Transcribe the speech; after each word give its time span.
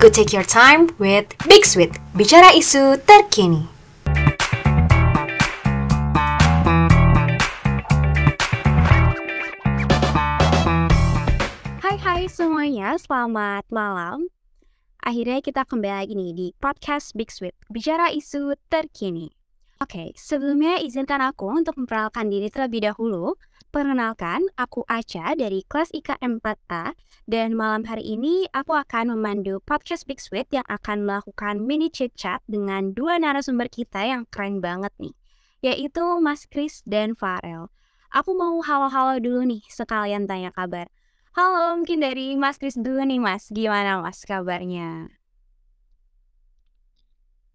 Go 0.00 0.08
take 0.08 0.32
your 0.32 0.48
time 0.48 0.88
with 0.96 1.28
Big 1.44 1.60
Sweet, 1.68 1.92
bicara 2.16 2.56
isu 2.56 2.96
terkini. 3.04 3.68
Hai 11.84 12.00
hai 12.00 12.32
semuanya, 12.32 12.96
selamat 12.96 13.68
malam. 13.68 14.24
Akhirnya 15.04 15.44
kita 15.44 15.68
kembali 15.68 15.92
lagi 15.92 16.16
nih 16.16 16.32
di 16.32 16.46
podcast 16.56 17.12
Big 17.12 17.28
Sweet, 17.28 17.52
bicara 17.68 18.08
isu 18.08 18.56
terkini. 18.72 19.28
Oke, 19.84 20.16
sebelumnya 20.16 20.80
izinkan 20.80 21.20
aku 21.20 21.52
untuk 21.52 21.76
memperkenalkan 21.76 22.32
diri 22.32 22.48
terlebih 22.48 22.88
dahulu. 22.88 23.36
Perkenalkan, 23.70 24.50
aku 24.58 24.82
Aca 24.90 25.30
dari 25.38 25.62
kelas 25.62 25.94
IKM 25.94 26.42
4A 26.42 26.98
dan 27.30 27.54
malam 27.54 27.86
hari 27.86 28.02
ini 28.02 28.50
aku 28.50 28.74
akan 28.74 29.14
memandu 29.14 29.62
podcast 29.62 30.10
Big 30.10 30.18
Sweet 30.18 30.50
yang 30.50 30.66
akan 30.66 31.06
melakukan 31.06 31.62
mini 31.62 31.86
chit 31.86 32.10
chat 32.18 32.42
dengan 32.50 32.90
dua 32.90 33.22
narasumber 33.22 33.70
kita 33.70 34.02
yang 34.02 34.26
keren 34.26 34.58
banget 34.58 34.90
nih, 34.98 35.14
yaitu 35.62 36.02
Mas 36.18 36.50
Kris 36.50 36.82
dan 36.82 37.14
Farel. 37.14 37.70
Aku 38.10 38.34
mau 38.34 38.58
halo-halo 38.58 39.22
dulu 39.22 39.46
nih, 39.46 39.62
sekalian 39.70 40.26
tanya 40.26 40.50
kabar. 40.50 40.90
Halo, 41.38 41.78
mungkin 41.78 42.02
dari 42.02 42.34
Mas 42.34 42.58
Kris 42.58 42.74
dulu 42.74 43.06
nih 43.06 43.22
Mas, 43.22 43.54
gimana 43.54 44.02
Mas 44.02 44.26
kabarnya? 44.26 45.14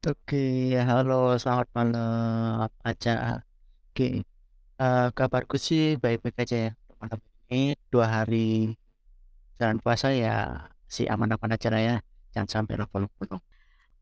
Oke, 0.08 0.80
halo, 0.80 1.36
selamat 1.36 1.68
malam 1.76 2.72
Aca. 2.88 3.44
Oke, 3.92 4.24
eh, 4.80 5.08
kabarku 5.16 5.56
sih 5.60 5.96
baik-baik 6.00 6.38
aja 6.44 6.58
ya. 6.70 6.72
Malam 7.02 7.20
ini 7.52 7.76
dua 7.92 8.08
hari 8.22 8.76
jalan 9.60 9.80
puasa 9.80 10.12
ya 10.12 10.68
si 10.88 11.08
aman-aman 11.08 11.56
aja 11.56 11.68
lah 11.72 11.82
ya. 11.82 11.96
Jangan 12.36 12.50
sampai 12.64 12.76
level-level. 12.84 13.40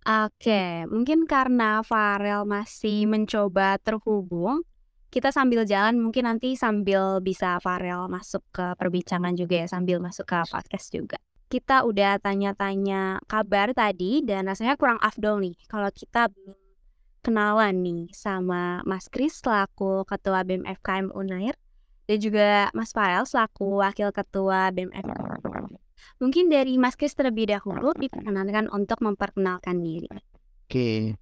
Oke, 0.03 0.83
mungkin 0.91 1.23
karena 1.23 1.79
Farel 1.79 2.43
masih 2.43 3.07
mencoba 3.07 3.79
terhubung, 3.79 4.67
kita 5.07 5.31
sambil 5.31 5.63
jalan 5.63 5.95
mungkin 5.95 6.27
nanti 6.27 6.59
sambil 6.59 7.23
bisa 7.23 7.55
Farel 7.63 8.11
masuk 8.11 8.43
ke 8.51 8.75
perbincangan 8.75 9.31
juga 9.39 9.63
ya, 9.63 9.67
sambil 9.71 10.03
masuk 10.03 10.27
ke 10.27 10.43
podcast 10.51 10.91
juga. 10.91 11.15
Kita 11.47 11.87
udah 11.87 12.19
tanya-tanya 12.19 13.23
kabar 13.31 13.71
tadi 13.71 14.25
dan 14.27 14.49
rasanya 14.49 14.75
kurang 14.75 14.99
afdol 14.99 15.39
nih 15.39 15.55
kalau 15.71 15.87
kita 15.93 16.27
belum 16.33 16.62
kenalan 17.23 17.79
nih 17.79 18.11
sama 18.11 18.83
Mas 18.83 19.07
Kris 19.07 19.39
selaku 19.39 20.03
Ketua 20.03 20.43
BEM 20.43 20.67
FKM 20.67 21.09
Unair 21.15 21.55
dan 22.03 22.17
juga 22.19 22.67
Mas 22.75 22.91
Farel 22.91 23.23
selaku 23.23 23.79
Wakil 23.79 24.11
Ketua 24.11 24.69
BEM 24.75 24.91
FKM. 24.91 25.71
Mungkin 26.19 26.51
dari 26.51 26.75
Mas 26.75 26.99
Kris 26.99 27.15
terlebih 27.15 27.47
dahulu 27.47 27.95
diperkenalkan 27.95 28.67
untuk 28.69 28.99
memperkenalkan 28.99 29.79
diri. 29.79 30.11
Oke, 30.67 31.15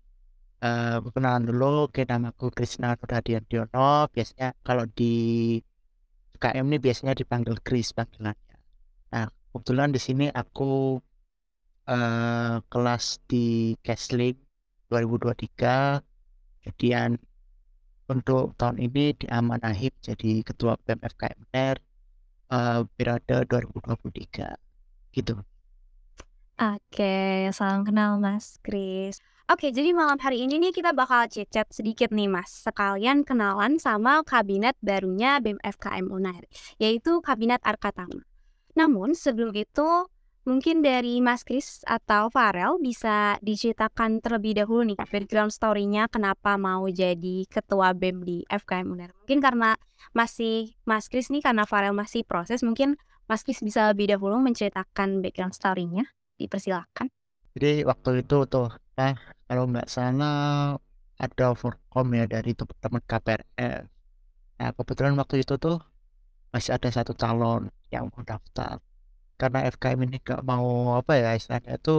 eh 0.61 0.97
perkenalan 0.99 1.45
dulu. 1.45 1.87
Oke, 1.87 2.01
namaku 2.03 2.49
Krisna 2.49 2.97
Nurhadiantiono. 2.97 4.09
Biasanya 4.09 4.57
kalau 4.65 4.89
di 4.89 5.57
KM 6.41 6.65
ini 6.73 6.77
biasanya 6.81 7.13
dipanggil 7.13 7.61
Kris 7.61 7.93
panggilannya. 7.93 8.57
Nah, 9.13 9.29
kebetulan 9.53 9.93
di 9.93 10.01
sini 10.01 10.25
aku 10.33 10.97
eh 11.85 12.57
kelas 12.65 13.21
di 13.29 13.77
Kesling 13.85 14.50
2023. 14.91 16.03
Kemudian 16.67 17.15
untuk 18.11 18.51
tahun 18.59 18.77
ini 18.83 19.15
diamanahi 19.15 19.87
menjadi 19.95 20.31
ketua 20.43 20.75
BEM 20.83 20.99
UNER 20.99 21.75
eh 22.51 22.83
periode 22.99 23.35
2023. 23.47 24.51
Gitu. 25.15 25.39
Oke, 26.59 27.49
salam 27.55 27.87
kenal 27.87 28.19
Mas 28.19 28.59
Kris. 28.59 29.23
Oke, 29.49 29.73
jadi 29.73 29.91
malam 29.91 30.15
hari 30.21 30.47
ini 30.47 30.61
nih 30.61 30.71
kita 30.71 30.95
bakal 30.95 31.27
chat-chat 31.27 31.67
sedikit 31.73 32.13
nih 32.13 32.31
Mas, 32.31 32.53
sekalian 32.53 33.27
kenalan 33.27 33.81
sama 33.81 34.23
kabinet 34.23 34.79
barunya 34.79 35.41
BEM 35.43 35.59
FKM 35.59 36.07
Unair, 36.07 36.47
yaitu 36.79 37.19
Kabinet 37.19 37.59
Arkatama. 37.65 38.23
Namun 38.79 39.11
sebelum 39.11 39.51
itu, 39.51 40.07
mungkin 40.41 40.81
dari 40.81 41.21
Mas 41.21 41.45
Kris 41.45 41.85
atau 41.85 42.33
Farel 42.33 42.81
bisa 42.81 43.37
diceritakan 43.45 44.21
terlebih 44.25 44.57
dahulu 44.57 44.81
nih 44.87 44.97
background 44.97 45.53
story-nya 45.53 46.09
kenapa 46.09 46.57
mau 46.57 46.89
jadi 46.89 47.45
ketua 47.45 47.93
BEM 47.93 48.25
di 48.25 48.37
FKM 48.49 48.87
Unair. 48.89 49.11
Mungkin 49.25 49.39
karena 49.39 49.77
masih 50.17 50.73
Mas 50.83 51.05
Kris 51.07 51.29
nih 51.29 51.45
karena 51.45 51.69
Farel 51.69 51.93
masih 51.93 52.25
proses, 52.25 52.65
mungkin 52.65 52.97
Mas 53.29 53.45
Kris 53.45 53.61
bisa 53.61 53.87
lebih 53.93 54.09
dahulu 54.09 54.41
menceritakan 54.41 55.21
background 55.21 55.53
story-nya. 55.53 56.09
Dipersilakan. 56.41 57.13
Jadi 57.53 57.85
waktu 57.85 58.25
itu 58.25 58.47
tuh, 58.49 58.73
eh 58.97 59.13
kalau 59.45 59.69
nggak 59.69 59.85
salah 59.85 60.73
ada 61.21 61.47
forkom 61.53 62.07
ya 62.17 62.25
dari 62.25 62.57
teman-teman 62.57 63.01
KPRS. 63.05 63.85
Nah 64.57 64.69
kebetulan 64.73 65.13
waktu 65.21 65.45
itu 65.45 65.53
tuh 65.61 65.77
masih 66.49 66.75
ada 66.75 66.89
satu 66.89 67.13
calon 67.13 67.69
yang 67.93 68.09
mau 68.09 68.25
daftar. 68.25 68.81
Karena 69.41 69.59
FKM 69.73 69.99
ini 70.07 70.17
nggak 70.25 70.41
mau 70.49 70.67
apa 70.99 71.11
ya 71.21 71.29
istilahnya 71.39 71.71
itu 71.79 71.91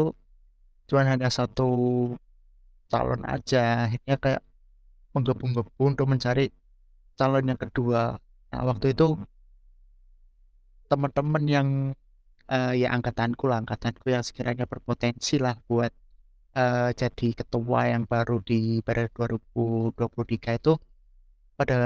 cuma 0.89 1.01
hanya 1.13 1.29
satu 1.39 1.69
calon 2.91 3.23
aja. 3.35 3.59
Akhirnya 3.87 4.17
kayak 4.25 4.43
menggebu-gebu 5.15 5.83
untuk 5.91 6.07
mencari 6.13 6.45
calon 7.19 7.45
yang 7.51 7.61
kedua. 7.65 8.03
Nah 8.51 8.63
waktu 8.69 8.87
itu 8.95 9.07
teman-teman 10.91 11.45
yang 11.57 11.69
eh, 12.55 12.73
ya 12.83 12.89
angkatanku 12.97 13.45
lah, 13.51 13.59
angkatanku 13.63 14.07
yang 14.15 14.25
sekiranya 14.29 14.65
berpotensi 14.73 15.35
lah 15.45 15.55
buat 15.69 15.93
eh, 16.61 16.91
jadi 17.01 17.27
ketua 17.41 17.81
yang 17.93 18.05
baru 18.13 18.37
di 18.49 18.81
periode 18.87 19.13
2023 19.17 20.59
itu 20.61 20.73
pada 21.59 21.77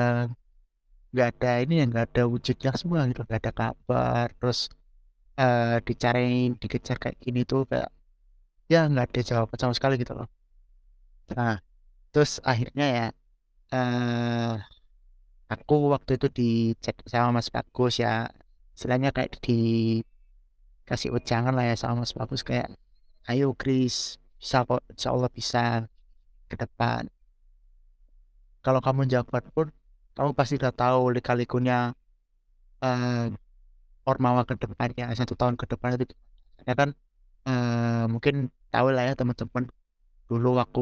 nggak 1.13 1.29
ada 1.39 1.53
ini 1.65 1.75
ya 1.81 1.85
nggak 1.91 2.07
ada 2.13 2.23
wujudnya 2.33 2.71
semua 2.81 3.01
gitu 3.11 3.21
nggak 3.27 3.41
ada 3.43 3.53
kabar 3.63 4.27
terus 4.39 4.69
eh, 5.43 5.77
dicariin 5.87 6.51
dikejar 6.63 6.97
kayak 7.03 7.17
gini 7.25 7.41
tuh 7.51 7.61
kayak 7.71 7.89
ya 8.73 8.79
nggak 8.91 9.07
ada 9.11 9.21
jawaban 9.29 9.59
sama 9.61 9.75
sekali 9.79 9.95
gitu 10.03 10.13
loh. 10.19 10.29
Nah 11.37 11.55
terus 12.13 12.33
akhirnya 12.51 12.85
ya 12.97 13.07
eh 13.75 14.53
aku 15.53 15.75
waktu 15.95 16.11
itu 16.19 16.27
dicek 16.39 16.97
sama 17.13 17.29
Mas 17.39 17.49
Bagus 17.55 17.95
ya 18.05 18.31
istilahnya 18.75 19.11
kayak 19.17 19.33
dikasih 19.47 21.11
ujangan 21.17 21.55
lah 21.57 21.65
ya 21.71 21.75
sama 21.83 21.95
Mas 22.03 22.13
Bagus 22.19 22.43
kayak 22.49 22.69
ayo 23.31 23.47
Kris 23.61 23.97
bisa 24.41 24.59
kok 24.69 24.83
insya 24.93 25.09
Allah 25.15 25.31
bisa 25.39 25.63
ke 26.51 26.55
depan. 26.63 27.03
Kalau 28.65 28.81
kamu 28.87 29.03
jabat 29.13 29.45
pun 29.55 29.67
kamu 30.17 30.31
pasti 30.39 30.55
udah 30.61 30.73
tahu 30.75 31.01
lika-likunya 31.17 31.95
eh 32.87 33.27
Ormawa 34.11 34.43
ke 34.49 34.55
depannya 34.63 35.05
satu 35.19 35.35
tahun 35.41 35.55
ke 35.61 35.65
depan 35.73 35.91
itu 35.99 36.15
ya 36.69 36.75
kan 36.81 36.89
eh 37.49 38.05
mungkin 38.13 38.35
tahu 38.75 38.87
lah 38.95 39.05
ya 39.09 39.13
teman-teman 39.21 39.65
dulu 40.31 40.49
aku 40.65 40.81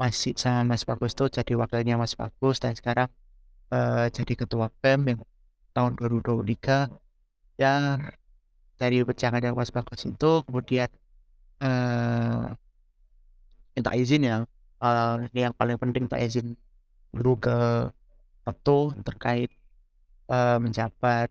masih 0.00 0.32
sama 0.42 0.74
Mas 0.74 0.82
Bagus 0.88 1.12
tuh 1.18 1.28
jadi 1.36 1.52
wakilnya 1.60 1.94
Mas 2.02 2.14
Bagus 2.20 2.56
dan 2.62 2.72
sekarang 2.78 3.08
eh 3.74 4.06
jadi 4.16 4.32
ketua 4.40 4.66
PEM 4.82 5.00
yang 5.10 5.20
tahun 5.76 5.92
2023 5.98 6.90
ya 7.62 7.72
dari 8.80 8.96
pecangan 9.08 9.42
yang 9.46 9.54
Mas 9.58 9.70
Bagus 9.76 10.00
itu 10.08 10.30
kemudian 10.46 10.90
eh 11.64 12.44
minta 13.74 13.90
izin 14.00 14.22
ya 14.30 14.36
eh, 14.84 15.14
ini 15.32 15.40
yang 15.46 15.54
paling 15.58 15.76
penting 15.82 16.02
minta 16.06 16.18
izin 16.26 16.46
dulu 17.14 17.30
ke 17.44 17.56
Ketu 18.44 18.92
terkait 19.06 19.50
eh, 20.32 20.58
menjabat 20.64 21.28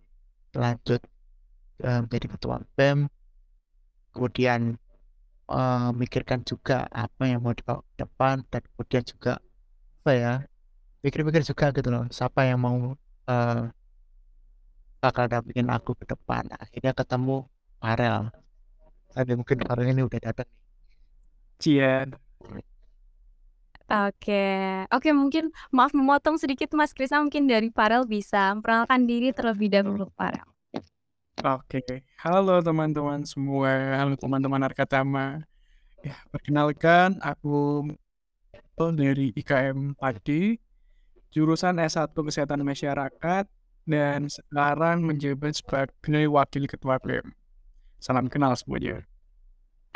lanjut 0.54 1.02
eh, 1.84 2.00
menjadi 2.04 2.28
ketua 2.34 2.56
BEM 2.78 3.00
kemudian 4.14 4.62
eh, 5.50 5.90
mikirkan 6.02 6.40
juga 6.46 6.86
apa 6.90 7.24
yang 7.32 7.40
mau 7.44 7.54
dibawa 7.58 7.82
ke 7.84 7.94
depan 8.06 8.36
dan 8.52 8.62
kemudian 8.74 9.04
juga 9.06 9.34
apa 10.04 10.12
ya 10.14 10.34
mikir-mikir 11.04 11.44
juga 11.44 11.66
gitu 11.76 11.90
loh 11.94 12.04
siapa 12.12 12.48
yang 12.50 12.60
mau 12.62 12.96
eh, 13.30 13.64
bakal 15.04 15.28
dampingin 15.28 15.68
aku 15.68 15.92
ke 16.00 16.06
depan. 16.08 16.48
Akhirnya 16.56 16.96
ketemu 16.96 17.44
Farel. 17.84 18.32
Tapi 19.12 19.32
mungkin 19.36 19.58
Farel 19.68 19.92
ini 19.92 20.02
udah 20.08 20.22
datang 20.24 20.48
Cian. 21.60 22.16
Oke, 23.92 24.46
oke 24.90 25.10
mungkin 25.12 25.52
maaf 25.70 25.92
memotong 25.92 26.40
sedikit 26.40 26.72
Mas 26.72 26.96
Krisa 26.96 27.20
mungkin 27.20 27.52
dari 27.52 27.68
Farel 27.68 28.08
bisa 28.08 28.56
memperkenalkan 28.56 29.04
diri 29.04 29.36
terlebih 29.36 29.68
dahulu 29.68 30.08
Farel. 30.16 30.48
Oke, 31.44 32.08
halo 32.24 32.64
teman-teman 32.64 33.28
semua, 33.28 34.00
halo 34.00 34.16
teman-teman 34.16 34.64
Arkatama. 34.64 35.44
Ya, 36.00 36.16
perkenalkan 36.32 37.20
aku 37.20 37.92
dari 38.96 39.36
IKM 39.36 40.00
Padi, 40.00 40.56
jurusan 41.36 41.80
S1 41.84 42.16
Kesehatan 42.16 42.64
Masyarakat, 42.64 43.46
dan 43.84 44.32
sekarang 44.32 45.04
menjabat 45.04 45.60
sebagai 45.60 46.32
Wakil 46.32 46.72
Ketua 46.72 46.96
BEM. 47.04 47.36
Salam 48.00 48.32
kenal 48.32 48.56
semuanya. 48.56 49.04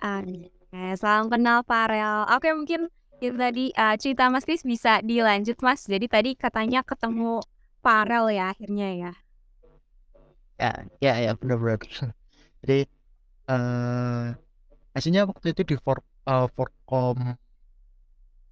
Oke, 0.04 0.84
salam 1.00 1.32
kenal 1.32 1.64
Farel. 1.64 2.28
Oke, 2.36 2.52
mungkin 2.52 2.92
itu 3.18 3.34
tadi 3.34 3.66
uh, 3.74 3.96
cerita 3.98 4.30
Mas 4.30 4.46
Kris 4.46 4.62
bisa 4.62 5.02
dilanjut 5.02 5.58
Mas. 5.66 5.86
Jadi 5.90 6.06
tadi 6.06 6.32
katanya 6.38 6.86
ketemu 6.86 7.42
Farel 7.82 8.30
ya 8.30 8.54
akhirnya 8.54 8.88
ya. 8.94 9.14
Ya, 10.58 10.72
ya, 11.02 11.14
ya 11.22 11.32
benar-benar. 11.38 11.82
Jadi 12.62 12.90
eh 13.48 14.28
aslinya 14.98 15.30
waktu 15.30 15.54
itu 15.54 15.62
di 15.64 15.76
for, 15.78 16.02
uh, 16.26 16.50
Forkom 16.52 17.38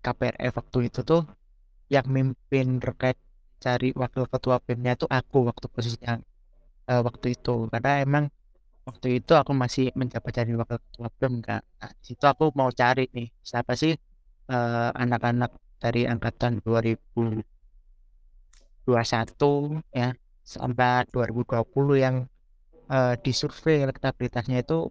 KPRF 0.06 0.54
waktu 0.62 0.78
itu 0.88 1.02
tuh 1.02 1.26
yang 1.90 2.06
mimpin 2.10 2.78
terkait 2.78 3.18
cari 3.58 3.90
wakil 3.98 4.30
ketua 4.30 4.62
BEM-nya 4.62 4.94
itu 4.94 5.06
aku 5.10 5.50
waktu 5.50 5.66
posisinya 5.74 6.22
uh, 6.90 7.02
waktu 7.02 7.34
itu 7.34 7.66
karena 7.74 7.92
emang 8.06 8.26
waktu 8.86 9.08
itu 9.22 9.34
aku 9.34 9.52
masih 9.58 9.90
menjabat 9.98 10.32
jadi 10.38 10.54
wakil 10.54 10.78
ketua 10.86 11.08
BEM 11.18 11.34
kan. 11.42 11.62
Nah, 11.82 11.92
situ 12.06 12.26
aku 12.30 12.54
mau 12.54 12.70
cari 12.70 13.10
nih 13.10 13.28
siapa 13.42 13.74
sih 13.74 13.98
uh, 14.50 14.92
anak-anak 14.96 15.52
dari 15.82 16.08
angkatan 16.10 16.62
2021 16.64 17.44
ya 19.94 20.10
sampai 20.46 21.10
2020 21.10 21.98
yang 21.98 22.26
uh, 22.90 23.14
di 23.18 23.32
survei 23.34 23.82
elektabilitasnya 23.86 24.62
itu 24.62 24.90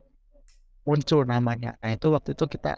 muncul 0.85 1.25
namanya. 1.25 1.79
Nah 1.81 1.91
itu 1.97 2.13
waktu 2.13 2.37
itu 2.37 2.45
kita, 2.51 2.77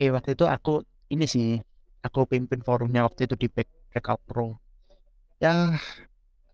eh 0.00 0.10
waktu 0.10 0.34
itu 0.34 0.44
aku 0.48 0.82
ini 1.12 1.26
sih, 1.28 1.60
aku 2.02 2.26
pimpin 2.26 2.60
forumnya 2.64 3.06
waktu 3.06 3.28
itu 3.28 3.36
di 3.38 3.46
Back 3.52 3.68
Breakout 3.92 4.20
Pro. 4.26 4.58
Yang 5.38 5.78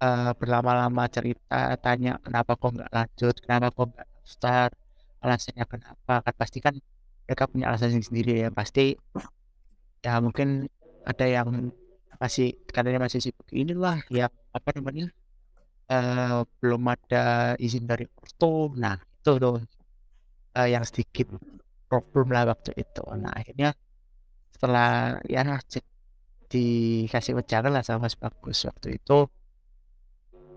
uh, 0.03 0.33
berlama-lama 0.37 1.09
cerita, 1.09 1.79
tanya 1.81 2.21
kenapa 2.21 2.59
kok 2.59 2.71
nggak 2.77 2.91
lanjut, 2.93 3.35
kenapa 3.41 3.67
kok 3.73 3.87
nggak 3.95 4.09
start, 4.27 4.73
alasannya 5.25 5.65
kenapa, 5.65 6.15
kan 6.27 6.35
pasti 6.37 6.59
kan 6.61 6.75
mereka 7.25 7.47
punya 7.47 7.71
alasan 7.71 8.03
sendiri 8.03 8.45
ya, 8.45 8.49
pasti 8.51 8.99
ya 10.05 10.21
mungkin 10.25 10.69
ada 11.05 11.27
yang 11.29 11.73
masih 12.21 12.53
katanya 12.69 13.01
masih 13.01 13.21
sibuk 13.25 13.49
inilah 13.53 14.05
ya 14.13 14.29
apa 14.53 14.69
namanya 14.77 15.09
uh, 15.91 16.45
belum 16.61 16.83
ada 16.95 17.55
izin 17.57 17.85
dari 17.91 18.07
ortu. 18.07 18.73
Nah 18.77 18.97
itu 18.97 19.33
tuh 19.37 19.57
uh, 20.57 20.69
yang 20.69 20.85
sedikit 20.87 21.33
problem 21.91 22.31
lah 22.35 22.47
waktu 22.53 22.77
itu. 22.79 23.03
Nah 23.19 23.33
akhirnya 23.35 23.75
setelah 24.55 25.19
ya 25.27 25.43
cek 25.45 25.85
dikasih 26.51 27.39
wejangan 27.39 27.73
lah 27.73 27.83
sama 27.87 28.07
Mas 28.07 28.17
Bagus 28.19 28.69
waktu 28.69 28.99
itu. 28.99 29.27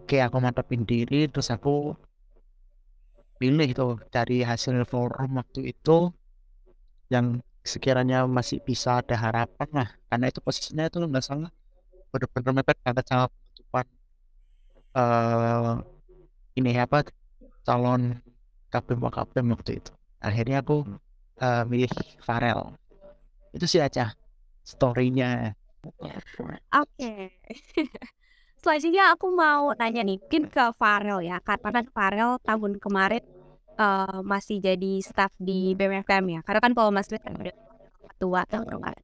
Oke 0.04 0.20
aku 0.20 0.38
mantapin 0.44 0.84
diri 0.84 1.32
terus 1.32 1.48
aku 1.48 1.96
pilih 3.40 3.68
itu 3.68 3.88
dari 4.12 4.44
hasil 4.44 4.84
forum 4.88 5.40
waktu 5.40 5.74
itu 5.76 6.12
yang 7.12 7.40
sekiranya 7.64 8.28
masih 8.28 8.60
bisa 8.60 9.00
ada 9.00 9.16
harapan 9.16 9.70
lah 9.72 9.90
karena 10.12 10.26
itu 10.30 10.40
posisinya 10.44 10.84
itu 10.88 11.00
nggak 11.00 11.26
salah. 11.26 11.52
Benar-benar 12.12 12.52
mepet 12.62 12.78
banget 12.86 13.06
sama 13.10 13.26
penutupan 13.32 13.86
uh, 14.94 15.74
ini 16.60 16.72
apa 16.78 17.08
calon 17.66 18.22
KPM 18.70 19.02
KPM 19.10 19.48
waktu 19.56 19.72
itu. 19.82 19.92
Akhirnya 20.22 20.62
aku 20.62 20.86
uh, 21.42 21.64
milih 21.66 21.90
Farel. 22.22 22.76
Itu 23.56 23.66
sih 23.66 23.82
aja 23.82 24.14
storynya. 24.62 25.56
Oke. 25.84 26.22
Okay. 26.72 27.20
selanjutnya 28.64 29.12
aku 29.12 29.28
mau 29.36 29.76
nanya 29.76 30.08
nih 30.08 30.16
mungkin 30.24 30.48
ke 30.48 30.72
Farel 30.80 31.20
ya 31.20 31.44
karena 31.44 31.84
Farel 31.92 32.40
tahun 32.48 32.80
kemarin 32.80 33.20
uh, 33.78 34.20
masih 34.26 34.60
jadi 34.60 35.02
staff 35.02 35.34
di 35.40 35.74
BMFKM 35.74 36.26
ya. 36.30 36.42
Karena 36.46 36.60
kan 36.62 36.74
kalau 36.76 36.90
Mas 36.94 37.10
kan 37.10 37.34
udah 37.34 37.56
ketua 38.14 38.46
tahun 38.46 38.68
kemarin 38.70 39.04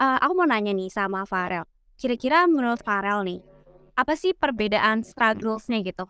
uh, 0.00 0.18
aku 0.18 0.32
mau 0.32 0.48
nanya 0.48 0.72
nih 0.72 0.88
sama 0.88 1.28
Farel. 1.28 1.68
Kira-kira 2.00 2.48
menurut 2.48 2.80
Farel 2.80 3.20
nih 3.28 3.40
apa 3.92 4.16
sih 4.16 4.32
perbedaan 4.32 5.04
strugglesnya 5.04 5.84
gitu 5.84 6.08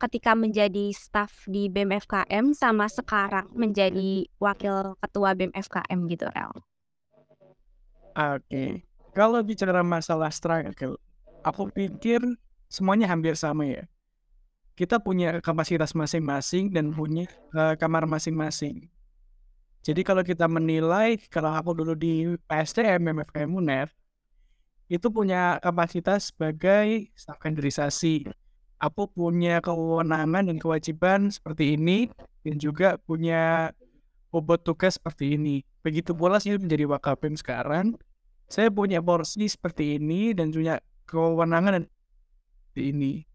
ketika 0.00 0.34
menjadi 0.34 0.90
staff 0.90 1.46
di 1.46 1.70
BMFKM 1.70 2.56
sama 2.56 2.90
sekarang 2.90 3.46
menjadi 3.54 4.26
wakil 4.42 4.98
ketua 4.98 5.36
BMFKM 5.38 6.00
gitu 6.10 6.26
Rel? 6.32 6.50
Oke, 6.50 8.42
okay. 8.42 8.70
kalau 9.14 9.38
bicara 9.44 9.86
masalah 9.86 10.34
struggle, 10.34 10.98
aku 11.46 11.70
pikir 11.70 12.18
semuanya 12.66 13.06
hampir 13.06 13.38
sama 13.38 13.68
ya. 13.68 13.86
Kita 14.80 14.96
punya 14.96 15.44
kapasitas 15.44 15.92
masing-masing 15.92 16.72
dan 16.72 16.96
punya 16.96 17.28
uh, 17.52 17.76
kamar 17.76 18.08
masing-masing. 18.08 18.88
Jadi 19.84 20.00
kalau 20.00 20.24
kita 20.24 20.48
menilai, 20.48 21.20
kalau 21.28 21.52
aku 21.52 21.76
dulu 21.76 21.92
di 21.92 22.32
PSTM, 22.48 23.04
BMFKM 23.04 23.52
UNER, 23.52 23.92
itu 24.88 25.12
punya 25.12 25.60
kapasitas 25.60 26.32
sebagai 26.32 27.12
staf 27.12 27.36
kaderisasi 27.36 28.24
aku 28.80 29.12
punya 29.12 29.60
kewenangan 29.60 30.48
dan 30.48 30.56
kewajiban 30.56 31.28
seperti 31.28 31.76
ini 31.76 32.08
dan 32.42 32.56
juga 32.56 32.96
punya 32.96 33.70
bobot 34.32 34.64
tugas 34.64 34.96
seperti 34.96 35.36
ini. 35.36 35.62
Begitu 35.84 36.16
pula 36.16 36.40
saya 36.40 36.56
menjadi 36.56 36.88
wakapim 36.88 37.36
sekarang, 37.36 37.94
saya 38.48 38.72
punya 38.72 39.04
porsi 39.04 39.46
seperti 39.46 40.00
ini 40.00 40.32
dan 40.32 40.50
punya 40.50 40.80
kewenangan 41.04 41.84
dan 41.84 41.86
ini. 42.74 43.29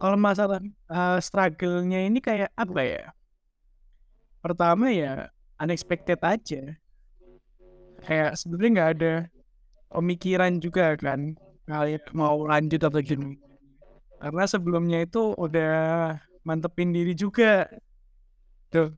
Kalau 0.00 0.16
masalah 0.16 0.64
uh, 0.88 1.20
struggle-nya 1.20 2.08
ini 2.08 2.24
kayak 2.24 2.48
apa 2.56 2.80
ya? 2.80 3.04
Pertama 4.40 4.88
ya 4.88 5.28
unexpected 5.60 6.16
aja. 6.24 6.80
Kayak 8.00 8.40
sebenarnya 8.40 8.70
nggak 8.72 8.90
ada 8.96 9.14
pemikiran 9.92 10.56
juga 10.56 10.96
kan 10.96 11.36
kalian 11.68 12.02
mau 12.16 12.48
lanjut 12.48 12.82
atau 12.82 12.98
gini 12.98 13.38
karena 14.20 14.44
sebelumnya 14.44 14.98
itu 15.00 15.32
udah 15.34 15.72
mantepin 16.44 16.92
diri 16.92 17.16
juga. 17.16 17.64
Tuh 18.68 18.92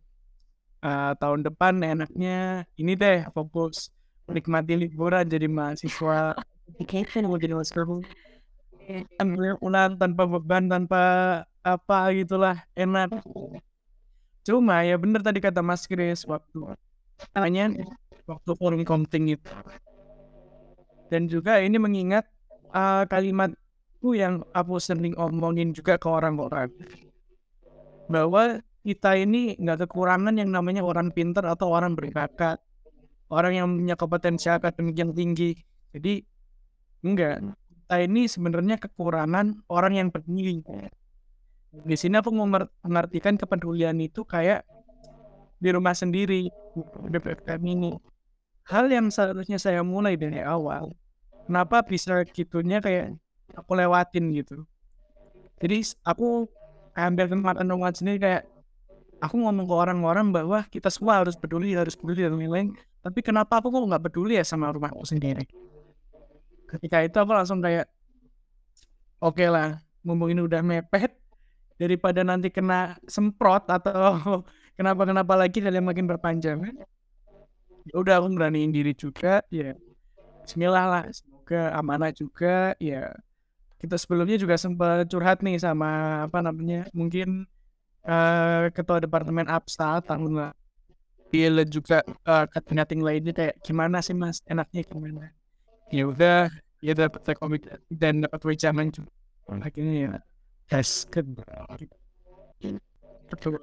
uh, 0.83 1.13
tahun 1.17 1.47
depan 1.47 1.79
enaknya 1.79 2.67
ini 2.75 2.99
deh 2.99 3.31
fokus 3.31 3.95
menikmati 4.27 4.75
liburan 4.75 5.25
jadi 5.31 5.47
mahasiswa. 5.47 6.35
Mau 7.23 7.39
jadi 7.39 7.55
mahasiswa 7.55 7.87
ulang 9.63 9.97
tanpa 9.97 10.23
beban 10.27 10.67
tanpa 10.69 11.03
apa 11.63 11.99
gitulah 12.15 12.57
enak. 12.75 13.11
Cuma 14.43 14.83
ya 14.83 14.99
bener 14.99 15.23
tadi 15.23 15.39
kata 15.39 15.63
Mas 15.63 15.87
Chris 15.87 16.27
waktu 16.27 16.75
tanya 17.31 17.71
waktu 18.27 18.51
forum 18.59 18.83
komting 18.83 19.39
itu. 19.39 19.53
Dan 21.07 21.29
juga 21.29 21.61
ini 21.61 21.77
mengingat 21.77 22.27
uh, 22.73 23.05
kalimat 23.07 23.53
itu 24.01 24.19
yang 24.19 24.43
aku 24.51 24.83
sering 24.83 25.15
omongin 25.15 25.71
juga 25.71 26.01
ke 26.01 26.09
orang-orang. 26.09 26.73
Bahwa 28.11 28.59
kita 28.83 29.15
ini 29.15 29.55
nggak 29.61 29.87
kekurangan 29.87 30.35
yang 30.35 30.51
namanya 30.51 30.83
orang 30.83 31.15
pinter 31.15 31.47
atau 31.47 31.71
orang 31.71 31.95
berbakat. 31.95 32.59
Orang 33.31 33.53
yang 33.55 33.69
punya 33.71 33.95
kompetensi 33.95 34.51
akademik 34.51 34.99
yang 34.99 35.13
tinggi. 35.15 35.55
Jadi 35.95 36.21
enggak 37.07 37.62
kita 37.93 38.09
ini 38.09 38.25
sebenarnya 38.25 38.81
kekurangan 38.81 39.69
orang 39.69 40.01
yang 40.01 40.09
peduli 40.09 40.65
di 41.85 41.93
sini 41.93 42.17
aku 42.17 42.33
mengartikan 42.33 43.37
kepedulian 43.37 44.01
itu 44.01 44.25
kayak 44.25 44.65
di 45.61 45.69
rumah 45.69 45.93
sendiri 45.93 46.49
BPKM 47.13 47.61
ini. 47.61 47.93
Hal 48.65 48.89
yang 48.89 49.13
seharusnya 49.13 49.61
saya 49.61 49.85
mulai 49.85 50.17
dari 50.17 50.41
awal 50.41 50.97
kenapa 51.45 51.85
bisa 51.85 52.25
gitunya 52.33 52.81
kayak 52.81 53.13
aku 53.61 53.77
lewatin 53.77 54.33
gitu. 54.41 54.65
Jadi 55.61 55.93
aku 56.09 56.49
ambil 56.97 57.29
kesempatan 57.29 57.69
dengan 57.69 57.93
sendiri 57.93 58.19
kayak 58.25 58.43
aku 59.21 59.37
ngomong 59.37 59.69
ke 59.69 59.75
orang-orang 59.77 60.33
bahwa 60.33 60.65
kita 60.73 60.89
semua 60.89 61.21
harus 61.21 61.37
peduli 61.37 61.77
harus 61.77 61.93
peduli 61.93 62.25
dan 62.25 62.41
lain-lain. 62.41 62.73
Tapi 63.05 63.21
kenapa 63.21 63.61
aku 63.61 63.69
kok 63.69 63.85
nggak 63.85 64.05
peduli 64.09 64.41
ya 64.41 64.45
sama 64.49 64.73
rumahku 64.73 65.05
sendiri 65.05 65.45
ketika 66.73 67.05
itu 67.05 67.17
aku 67.21 67.33
langsung 67.37 67.61
kayak 67.61 67.87
oke 69.21 69.37
okay 69.37 69.49
lah 69.53 69.79
mumpung 70.03 70.33
ini 70.33 70.43
udah 70.43 70.61
mepet 70.65 71.15
daripada 71.79 72.23
nanti 72.23 72.51
kena 72.51 72.99
semprot 73.07 73.67
atau 73.71 74.43
kenapa 74.79 75.03
kenapa 75.07 75.35
lagi 75.35 75.59
dan 75.63 75.75
yang 75.79 75.87
makin 75.87 76.07
berpanjang. 76.07 76.59
Ya 77.83 77.95
udah 77.99 78.23
aku 78.23 78.31
beraniin 78.39 78.71
diri 78.71 78.95
juga 78.95 79.43
ya 79.51 79.75
Bismillah 80.47 80.87
lah 80.87 81.05
semoga 81.11 81.75
amanah 81.75 82.15
juga 82.15 82.79
ya 82.79 83.11
kita 83.83 83.99
sebelumnya 83.99 84.39
juga 84.39 84.55
sempat 84.55 85.11
curhat 85.11 85.43
nih 85.43 85.59
sama 85.59 86.23
apa 86.31 86.39
namanya 86.39 86.87
mungkin 86.95 87.51
uh, 88.07 88.71
ketua 88.71 89.03
departemen 89.03 89.51
Absa 89.51 89.99
tahun 90.07 90.55
dia 91.35 91.49
juga 91.67 92.07
uh, 92.29 92.47
ting 92.87 93.03
lainnya 93.03 93.35
kayak 93.35 93.59
gimana 93.67 93.99
sih 93.99 94.15
mas? 94.15 94.45
Enaknya 94.47 94.87
gimana 94.87 95.35
ya 95.93 96.09
udah 96.09 96.49
ya 96.81 96.93
dapat 96.97 97.37
komik 97.37 97.69
dan 97.93 98.25
dapat 98.25 98.41
wejangan 98.43 98.89
juga 98.91 99.13
akhirnya 99.61 99.95
ya 99.95 100.13
tes 100.67 101.05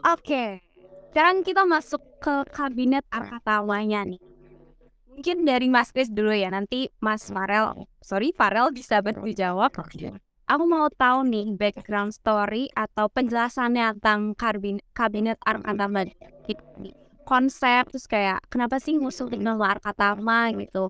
Oke, 0.02 0.66
sekarang 1.14 1.46
kita 1.46 1.62
masuk 1.62 2.02
ke 2.18 2.42
kabinet 2.50 3.06
Arkatamanya 3.14 4.02
nih. 4.02 4.22
Mungkin 5.14 5.46
dari 5.46 5.70
Mas 5.70 5.94
Kris 5.94 6.10
dulu 6.10 6.34
ya, 6.34 6.50
nanti 6.50 6.90
Mas 6.98 7.30
Farel, 7.30 7.86
sorry 8.02 8.34
Farel 8.34 8.74
bisa 8.74 8.98
bantu 9.02 9.30
jawab. 9.30 9.70
Aku 10.50 10.64
mau 10.66 10.90
tahu 10.90 11.22
nih 11.30 11.54
background 11.54 12.18
story 12.18 12.66
atau 12.74 13.06
penjelasannya 13.14 14.02
tentang 14.02 14.34
karbin, 14.34 14.82
kabinet 14.98 15.38
Arkatama. 15.46 16.10
Konsep, 17.30 17.94
terus 17.94 18.10
kayak 18.10 18.42
kenapa 18.50 18.82
sih 18.82 18.98
ngusulin 18.98 19.46
nama 19.46 19.78
Arkatama 19.78 20.50
gitu. 20.58 20.90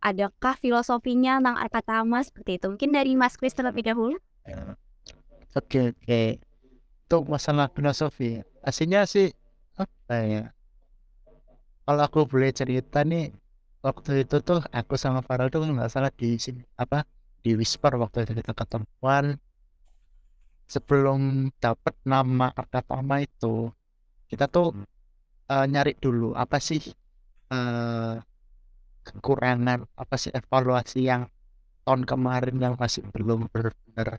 Adakah 0.00 0.54
filosofinya 0.60 1.40
tentang 1.40 1.56
Arkatama 1.58 2.22
seperti 2.22 2.60
itu? 2.60 2.66
Mungkin 2.70 2.90
dari 2.94 3.12
Mas 3.18 3.34
Kris 3.34 3.56
terlebih 3.56 3.86
dahulu. 3.86 4.16
Oke, 5.56 5.96
oke. 5.96 6.22
Untuk 7.06 7.22
masalah 7.30 7.70
filosofi, 7.70 8.42
aslinya 8.60 9.06
sih 9.06 9.30
apa 9.78 10.16
ya? 10.22 10.44
Kalau 11.86 12.02
aku 12.02 12.26
boleh 12.26 12.50
cerita 12.50 13.06
nih, 13.06 13.30
waktu 13.86 14.26
itu 14.26 14.42
tuh 14.42 14.58
aku 14.74 14.98
sama 14.98 15.22
Farel 15.22 15.46
tuh 15.46 15.62
nggak 15.62 15.86
salah 15.86 16.10
di 16.10 16.34
sini 16.42 16.66
apa 16.74 17.06
di 17.46 17.54
Whisper 17.54 17.94
waktu 17.94 18.26
itu 18.26 18.42
kita 18.42 18.50
ketemuan 18.50 19.38
sebelum 20.66 21.50
dapat 21.62 21.94
nama 22.02 22.50
Arkatama 22.50 23.22
itu 23.22 23.70
kita 24.26 24.50
tuh 24.50 24.74
uh, 25.46 25.66
nyari 25.70 25.94
dulu 26.02 26.34
apa 26.34 26.58
sih 26.58 26.82
uh, 27.54 28.18
kekurangan 29.06 29.86
apa 29.94 30.14
sih 30.18 30.34
evaluasi 30.34 31.06
yang 31.06 31.30
tahun 31.86 32.02
kemarin 32.02 32.56
yang 32.58 32.74
masih 32.74 33.06
belum 33.14 33.46
benar 33.54 34.18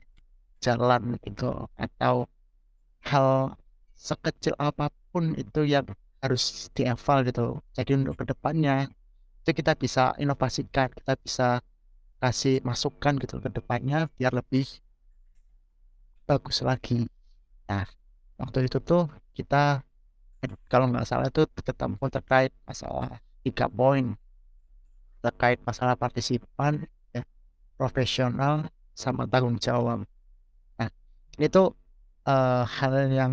jalan 0.64 1.20
itu 1.22 1.50
atau 1.76 2.24
hal 3.04 3.54
sekecil 3.92 4.56
apa 4.56 4.88
pun 5.12 5.36
itu 5.36 5.68
yang 5.68 5.84
harus 6.24 6.72
dieval 6.74 7.22
gitu. 7.28 7.60
Jadi 7.76 7.90
untuk 8.00 8.14
ke 8.20 8.24
depannya 8.32 8.88
itu 9.44 9.50
kita 9.54 9.72
bisa 9.78 10.16
inovasikan 10.18 10.88
kita 10.90 11.14
bisa 11.20 11.48
kasih 12.18 12.58
masukan 12.66 13.14
gitu 13.22 13.38
ke 13.38 13.48
depannya 13.52 14.10
biar 14.18 14.34
lebih 14.34 14.66
bagus 16.26 16.64
lagi. 16.64 17.06
Nah 17.70 17.86
waktu 18.40 18.66
itu 18.66 18.78
tuh 18.82 19.06
kita 19.36 19.84
kalau 20.70 20.86
nggak 20.90 21.06
salah 21.06 21.26
itu 21.30 21.46
ketemu 21.58 22.04
terkait 22.10 22.52
masalah 22.66 23.18
tiga 23.42 23.66
poin 23.70 24.14
terkait 25.22 25.58
masalah 25.66 25.94
partisipan 25.98 26.86
ya, 27.14 27.22
profesional 27.74 28.70
sama 28.94 29.26
tanggung 29.26 29.58
jawab. 29.58 30.06
Nah 30.78 30.88
ini 31.38 31.46
tuh 31.50 31.74
uh, 32.26 32.62
hal 32.66 33.10
yang 33.10 33.32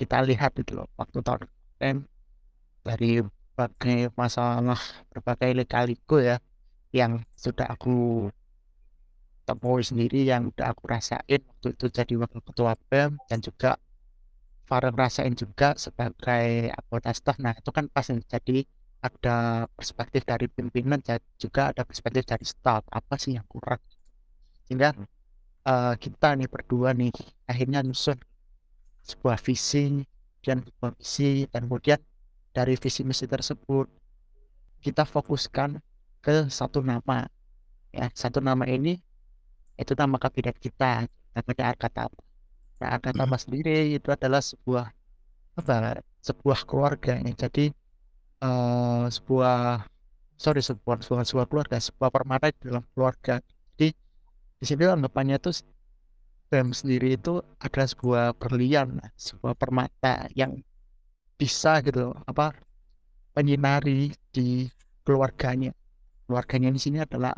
kita 0.00 0.24
lihat 0.24 0.56
itu 0.56 0.72
loh 0.72 0.88
waktu 0.96 1.20
tahun 1.20 1.44
kemarin 1.44 1.96
dari 2.80 3.20
berbagai 3.20 4.16
masalah 4.16 4.80
berbagai 5.12 5.52
lika-liku 5.52 6.24
ya 6.24 6.40
yang 6.96 7.20
sudah 7.36 7.68
aku 7.68 8.28
temui 9.44 9.84
sendiri 9.84 10.24
yang 10.24 10.48
udah 10.48 10.72
aku 10.72 10.88
rasain 10.88 11.40
waktu 11.44 11.68
itu 11.76 11.86
jadi 11.92 12.14
wakil 12.16 12.40
ketua 12.40 12.72
BEM 12.88 13.20
dan 13.28 13.38
juga 13.44 13.76
Farel 14.70 14.94
rasain 14.94 15.34
juga 15.34 15.74
sebagai 15.74 16.70
anggota 16.70 17.10
staff. 17.10 17.42
Nah 17.42 17.58
itu 17.58 17.74
kan 17.74 17.90
pas 17.90 18.06
jadi 18.06 18.62
ada 19.00 19.64
perspektif 19.72 20.28
dari 20.28 20.46
pimpinan 20.46 21.00
dan 21.00 21.20
juga 21.40 21.72
ada 21.72 21.82
perspektif 21.84 22.28
dari 22.28 22.44
staff. 22.44 22.84
Apa 22.92 23.16
sih 23.16 23.36
yang 23.36 23.48
kurang? 23.48 23.80
Sehingga 24.68 24.92
uh, 25.64 25.94
kita 25.96 26.36
nih 26.36 26.48
berdua 26.48 26.92
nih 26.92 27.12
akhirnya 27.48 27.80
nyusun 27.80 28.20
sebuah 29.04 29.40
visi 29.40 30.04
dan 30.44 30.60
sebuah 30.64 30.92
misi 31.00 31.48
dan 31.48 31.64
kemudian 31.64 32.00
dari 32.52 32.76
visi 32.76 33.00
misi 33.04 33.24
tersebut 33.24 33.88
kita 34.84 35.08
fokuskan 35.08 35.80
ke 36.20 36.52
satu 36.52 36.84
nama. 36.84 37.24
Ya 37.90 38.06
satu 38.12 38.38
nama 38.44 38.68
ini 38.68 39.00
itu 39.80 39.92
nama 39.96 40.20
kabinet 40.20 40.60
kita. 40.60 41.08
Namanya 41.32 41.72
Arkatama 41.72 42.20
nah 42.80 42.96
Arkatama 42.96 43.36
hmm. 43.36 43.44
sendiri 43.44 43.76
itu 43.92 44.08
adalah 44.08 44.40
sebuah 44.40 44.88
apa 45.60 46.00
sebuah 46.24 46.64
keluarga 46.64 47.20
ya. 47.20 47.32
jadi 47.36 47.76
uh, 48.40 49.06
sebuah 49.08 49.84
sorry 50.36 50.60
sebuah 50.64 51.04
sebuah 51.04 51.24
sebuah 51.24 51.46
keluarga 51.48 51.76
sebuah 51.76 52.10
permata 52.12 52.48
di 52.52 52.60
dalam 52.64 52.84
keluarga 52.92 53.40
jadi 53.76 53.92
di 54.60 54.64
sini 54.64 54.84
anggapannya 54.88 55.36
itu 55.40 55.50
BEM 56.50 56.74
sendiri 56.74 57.14
itu 57.14 57.38
adalah 57.62 57.86
sebuah 57.86 58.24
berlian, 58.34 58.98
sebuah 59.14 59.54
permata 59.54 60.26
yang 60.34 60.58
bisa 61.38 61.78
gitu 61.86 62.10
apa 62.26 62.58
menyinari 63.38 64.10
di 64.34 64.66
keluarganya. 65.06 65.70
Keluarganya 66.26 66.74
di 66.74 66.80
sini 66.82 66.98
adalah 66.98 67.30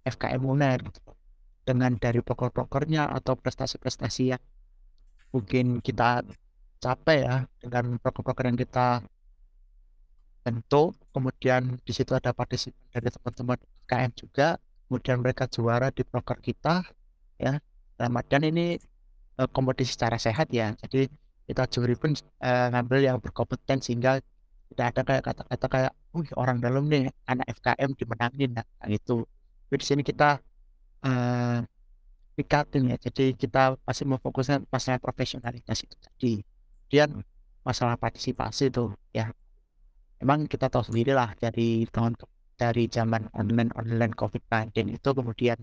FKM 0.00 0.40
UNER 0.40 0.80
dengan 1.68 1.92
dari 2.00 2.24
pokok-pokoknya 2.24 3.12
atau 3.12 3.36
prestasi-prestasi 3.36 4.32
yang 4.32 4.42
mungkin 5.28 5.84
kita 5.84 6.24
capai 6.80 7.28
ya 7.28 7.44
dengan 7.60 8.00
pokok-pokok 8.00 8.48
yang 8.48 8.56
kita 8.56 9.04
bentuk 10.42 10.96
kemudian 11.12 11.76
di 11.82 11.92
situ 11.92 12.14
ada 12.14 12.32
partisipan 12.32 12.78
dari 12.94 13.08
teman-teman 13.12 13.58
KM 13.88 14.10
juga 14.16 14.48
kemudian 14.88 15.20
mereka 15.20 15.44
juara 15.46 15.92
di 15.92 16.02
proker 16.02 16.40
kita 16.40 16.82
ya. 17.36 17.60
Ramadan 17.98 18.46
ini 18.46 18.78
uh, 19.36 19.48
kompetisi 19.50 19.94
secara 19.94 20.16
sehat 20.16 20.48
ya. 20.54 20.72
Jadi 20.86 21.10
kita 21.50 21.66
juri 21.68 21.94
pun 21.98 22.14
uh, 22.16 22.66
ngambil 22.72 22.98
yang 23.04 23.16
berkompeten 23.20 23.82
sehingga 23.82 24.22
tidak 24.72 24.86
ada 24.94 25.02
kayak 25.04 25.22
kata-kata 25.24 25.66
kayak 25.66 25.92
wih 26.12 26.28
orang 26.36 26.62
dalam 26.62 26.86
nih 26.86 27.10
anak 27.26 27.46
FKM 27.58 27.90
dimenangin. 27.98 28.50
Nah, 28.54 28.64
itu 28.88 29.24
di 29.68 29.84
sini 29.84 30.02
kita 30.06 30.40
uh, 31.04 31.60
ya. 32.38 32.96
Jadi 32.96 33.34
kita 33.34 33.76
pasti 33.82 34.06
memfokuskan 34.06 34.70
masalah 34.70 35.02
profesionalitas 35.02 35.82
itu 35.84 35.96
tadi. 35.98 36.34
Kemudian 36.88 37.20
masalah 37.66 37.98
partisipasi 38.00 38.70
itu 38.72 38.94
ya 39.12 39.28
emang 40.22 40.50
kita 40.50 40.66
tahu 40.72 40.84
sendiri 40.88 41.14
lah 41.14 41.34
dari 41.38 41.86
tahun 41.90 42.18
dari 42.58 42.90
zaman 42.90 43.30
online 43.38 43.70
online 43.78 44.14
COVID-19 44.18 44.98
itu 44.98 45.10
kemudian 45.14 45.58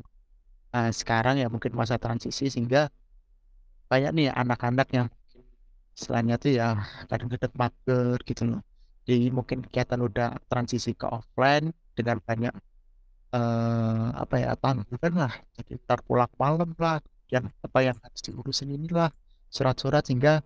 uh, 0.72 0.92
sekarang 0.92 1.40
ya 1.44 1.48
mungkin 1.52 1.76
masa 1.76 2.00
transisi 2.00 2.48
sehingga 2.48 2.88
banyak 3.92 4.12
nih 4.16 4.28
anak-anak 4.32 4.88
yang 4.96 5.08
selainnya 5.96 6.36
tuh 6.36 6.56
ya 6.56 6.76
kadang-kadang 7.08 7.54
mager 7.56 8.18
gitu 8.28 8.44
loh. 8.48 8.62
Jadi 9.06 9.30
mungkin 9.30 9.62
kegiatan 9.70 10.02
udah 10.02 10.40
transisi 10.50 10.98
ke 10.98 11.06
offline 11.06 11.70
dengan 11.94 12.18
banyak 12.20 12.52
uh, 13.36 14.10
apa 14.18 14.36
ya 14.42 14.52
tanggungan 14.58 15.14
lah. 15.14 15.34
Jadi 15.56 15.78
ntar 15.86 16.02
malam 16.40 16.72
lah 16.80 17.00
yang 17.30 17.46
apa 17.62 17.80
yang 17.86 17.98
harus 18.02 18.22
diurusin 18.26 18.74
inilah 18.74 19.12
surat-surat 19.52 20.04
sehingga 20.08 20.42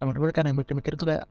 teman-teman 0.00 0.32
kan 0.32 0.48
yang 0.48 0.56
mikir-mikir 0.56 0.96
tuh 0.96 1.12
kayak 1.12 1.26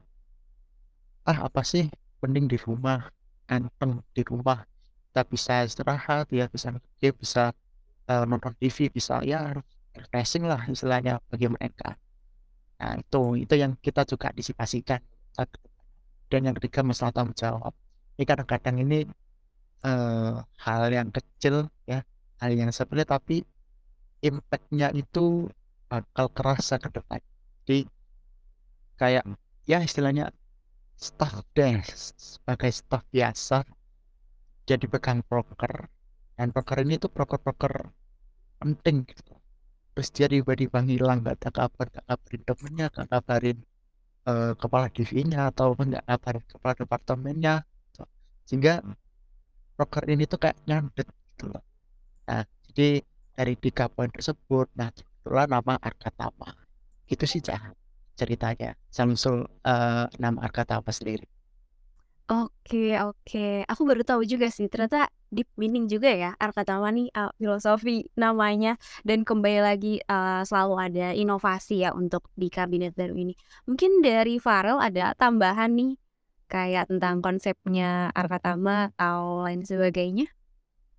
ah 1.26 1.46
apa 1.46 1.60
sih 1.66 1.90
mending 2.20 2.46
di 2.48 2.58
rumah 2.60 3.08
anteng 3.50 4.04
di 4.14 4.22
rumah 4.22 4.62
kita 5.10 5.26
bisa 5.26 5.54
istirahat 5.66 6.30
ya 6.30 6.46
bisa 6.46 6.70
dia 7.02 7.10
bisa 7.10 7.50
uh, 8.06 8.24
nonton 8.28 8.54
TV 8.62 8.86
bisa 8.92 9.18
ya 9.26 9.58
refreshing 9.90 10.46
lah 10.46 10.62
istilahnya 10.70 11.18
bagi 11.26 11.50
mereka. 11.50 11.98
Nah 12.78 12.94
itu 12.96 13.42
itu 13.42 13.54
yang 13.58 13.74
kita 13.82 14.06
juga 14.06 14.30
disipasikan 14.30 15.02
dan 16.30 16.40
yang 16.46 16.54
ketiga 16.62 16.86
masalah 16.86 17.10
tanggung 17.10 17.34
jawab. 17.34 17.74
Ini 18.14 18.24
kadang-kadang 18.24 18.76
ini 18.86 18.98
uh, 19.82 20.38
hal 20.62 20.82
yang 20.94 21.10
kecil 21.10 21.66
ya 21.90 22.06
hal 22.38 22.54
yang 22.54 22.70
sepele 22.70 23.02
tapi 23.02 23.42
impactnya 24.22 24.94
itu 24.94 25.50
bakal 25.90 26.30
kerasa 26.30 26.78
ke 26.78 26.86
depan. 26.92 27.18
Jadi 27.66 27.82
kayak 28.94 29.26
ya 29.66 29.82
istilahnya 29.82 30.30
staff 31.00 31.40
desk 31.56 32.12
sebagai 32.20 32.70
staff 32.70 33.02
biasa 33.08 33.64
jadi 34.68 34.84
pegang 34.84 35.24
broker 35.24 35.88
dan 36.36 36.52
broker 36.52 36.78
ini 36.84 37.00
tuh 37.00 37.12
broker-broker 37.12 37.92
penting 38.60 39.08
gitu. 39.08 39.34
Terus 39.96 40.08
dia 40.12 40.26
tiba-tiba 40.28 40.80
hilang 40.84 41.24
nggak 41.24 41.36
ada 41.40 41.50
kabar 41.52 41.86
nggak 41.88 42.06
kabarin 42.06 42.42
temennya 42.48 42.86
nggak 42.92 43.08
kabarin 43.12 43.58
uh, 44.28 44.52
kepala 44.56 44.86
divisinya 44.92 45.40
atau 45.50 45.72
nggak 45.76 46.04
kabarin 46.04 46.44
kepala 46.46 46.72
departemennya. 46.76 47.54
Gitu. 47.64 48.02
sehingga 48.48 48.74
broker 49.76 50.04
ini 50.12 50.24
tuh 50.28 50.38
kayak 50.38 50.56
nyandet 50.68 51.08
gitu 51.08 51.44
loh. 51.52 51.64
Nah 52.28 52.44
jadi 52.70 53.02
dari 53.36 53.54
tiga 53.56 53.88
poin 53.88 54.12
tersebut 54.12 54.68
nah 54.76 54.92
itulah 54.92 55.48
nama 55.48 55.74
Arkatama 55.80 56.56
itu 57.10 57.24
sih 57.26 57.40
cah 57.42 57.74
ceritanya 58.20 58.70
Samsul 58.92 59.48
uh, 59.64 60.04
nama 60.22 60.38
Arkatama 60.44 60.92
sendiri 60.92 61.24
Oke 62.30 62.94
oke, 62.94 63.66
aku 63.66 63.82
baru 63.82 64.06
tahu 64.06 64.22
juga 64.22 64.46
sih 64.54 64.70
ternyata 64.70 65.10
deep 65.34 65.50
meaning 65.58 65.90
juga 65.90 66.14
ya 66.14 66.30
Arkatama 66.38 66.86
nih, 66.94 67.10
eee, 67.10 67.30
filosofi 67.42 68.06
namanya 68.14 68.78
dan 69.02 69.26
kembali 69.26 69.58
lagi, 69.66 69.98
eee, 69.98 70.40
selalu 70.46 70.74
ada 70.78 71.06
inovasi 71.10 71.82
ya 71.82 71.90
untuk 71.90 72.30
di 72.38 72.46
kabinet 72.46 72.94
baru 72.94 73.18
ini. 73.18 73.34
Mungkin 73.66 73.98
dari 73.98 74.38
Farel 74.38 74.78
ada 74.78 75.10
tambahan 75.18 75.74
nih, 75.74 75.98
kayak 76.46 76.86
tentang 76.94 77.18
konsepnya 77.18 78.14
Arkatama 78.14 78.94
atau 78.94 79.42
lain 79.42 79.66
sebagainya? 79.66 80.30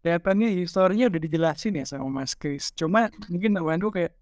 Kelihatannya 0.03 0.51
historinya 0.59 1.07
udah 1.07 1.21
dijelasin 1.21 1.79
ya 1.79 1.85
sama 1.87 2.11
Mas 2.11 2.35
Kris, 2.35 2.75
cuma 2.75 3.07
mungkin 3.31 3.55
tambahanku 3.55 3.87
kayak 3.93 4.19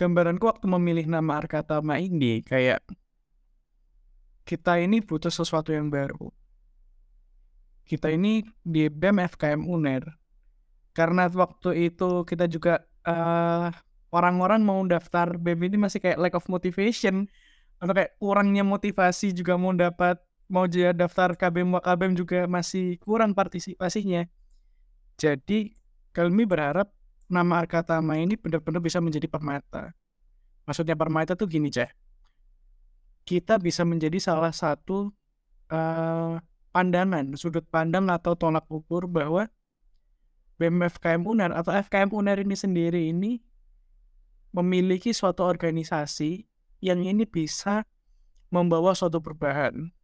gambaranku 0.00 0.48
waktu 0.48 0.64
memilih 0.64 1.04
nama 1.04 1.44
Arkatama 1.44 2.00
ini 2.00 2.40
kayak 2.40 2.80
kita 4.48 4.80
ini 4.80 5.04
butuh 5.04 5.28
sesuatu 5.28 5.76
yang 5.76 5.92
baru. 5.92 6.32
Kita 7.84 8.08
ini 8.08 8.40
di 8.64 8.88
BEM 8.88 9.20
FKM 9.28 9.60
UNER, 9.68 10.08
karena 10.96 11.28
waktu 11.28 11.92
itu 11.92 12.24
kita 12.24 12.48
juga 12.48 12.80
uh, 13.04 13.68
orang-orang 14.08 14.64
mau 14.64 14.80
daftar 14.88 15.36
BEM 15.36 15.68
ini 15.68 15.76
masih 15.76 16.00
kayak 16.00 16.16
lack 16.16 16.34
of 16.38 16.48
motivation 16.48 17.28
atau 17.76 17.92
kayak 17.92 18.16
kurangnya 18.16 18.64
motivasi 18.64 19.36
juga 19.36 19.60
mau 19.60 19.76
dapat 19.76 20.16
mau 20.50 20.64
jadi 20.64 20.96
daftar 20.96 21.36
KBM 21.36 21.78
KBM 21.78 22.14
juga 22.16 22.40
masih 22.48 22.96
kurang 23.04 23.36
partisipasinya. 23.36 24.24
Jadi 25.20 25.76
kami 26.10 26.42
berharap 26.48 26.90
nama 27.30 27.62
Arkatama 27.62 28.18
ini 28.18 28.34
benar-benar 28.34 28.82
bisa 28.82 28.98
menjadi 28.98 29.30
permata. 29.30 29.94
Maksudnya 30.66 30.98
permata 30.98 31.38
tuh 31.38 31.46
gini, 31.46 31.70
Ceh 31.70 31.88
kita 33.30 33.62
bisa 33.62 33.86
menjadi 33.86 34.18
salah 34.18 34.50
satu 34.50 35.14
uh, 35.70 36.34
pandangan, 36.74 37.30
sudut 37.38 37.62
pandang 37.68 38.10
atau 38.10 38.34
tolak 38.34 38.66
ukur 38.66 39.06
bahwa 39.06 39.46
BEM 40.58 40.90
FKM 40.90 41.22
UNER 41.24 41.54
atau 41.56 41.72
FKM 41.72 42.10
UNER 42.12 42.42
ini 42.44 42.56
sendiri 42.58 43.00
ini 43.06 43.40
memiliki 44.50 45.14
suatu 45.14 45.46
organisasi 45.46 46.44
yang 46.82 47.06
ini 47.06 47.24
bisa 47.24 47.86
membawa 48.50 48.98
suatu 48.98 49.22
perubahan. 49.22 49.94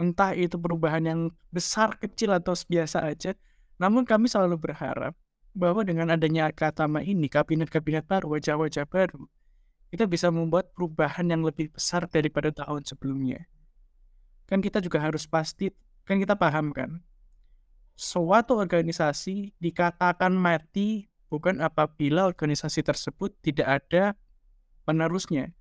Entah 0.00 0.32
itu 0.32 0.56
perubahan 0.56 1.04
yang 1.04 1.20
besar, 1.52 1.98
kecil, 2.00 2.32
atau 2.32 2.56
biasa 2.56 3.04
aja. 3.04 3.36
Namun 3.76 4.08
kami 4.08 4.32
selalu 4.32 4.56
berharap 4.56 5.12
bahwa 5.52 5.82
dengan 5.82 6.14
adanya 6.14 6.50
Akatama 6.50 7.02
ini, 7.02 7.26
kabinet-kabinet 7.26 8.06
baru, 8.06 8.38
wajah-wajah 8.38 8.86
baru, 8.86 9.26
kita 9.90 10.06
bisa 10.06 10.30
membuat 10.30 10.70
perubahan 10.70 11.26
yang 11.26 11.42
lebih 11.42 11.74
besar 11.74 12.06
daripada 12.06 12.54
tahun 12.54 12.86
sebelumnya. 12.86 13.50
Kan 14.46 14.62
kita 14.62 14.78
juga 14.78 15.02
harus 15.02 15.26
pasti, 15.26 15.70
kan 16.06 16.22
kita 16.22 16.38
paham 16.38 16.70
kan, 16.70 17.02
suatu 17.98 18.56
organisasi 18.56 19.58
dikatakan 19.58 20.32
mati 20.32 21.10
bukan 21.30 21.60
apabila 21.60 22.26
organisasi 22.26 22.82
tersebut 22.86 23.34
tidak 23.42 23.82
ada 23.82 24.14
penerusnya, 24.86 25.54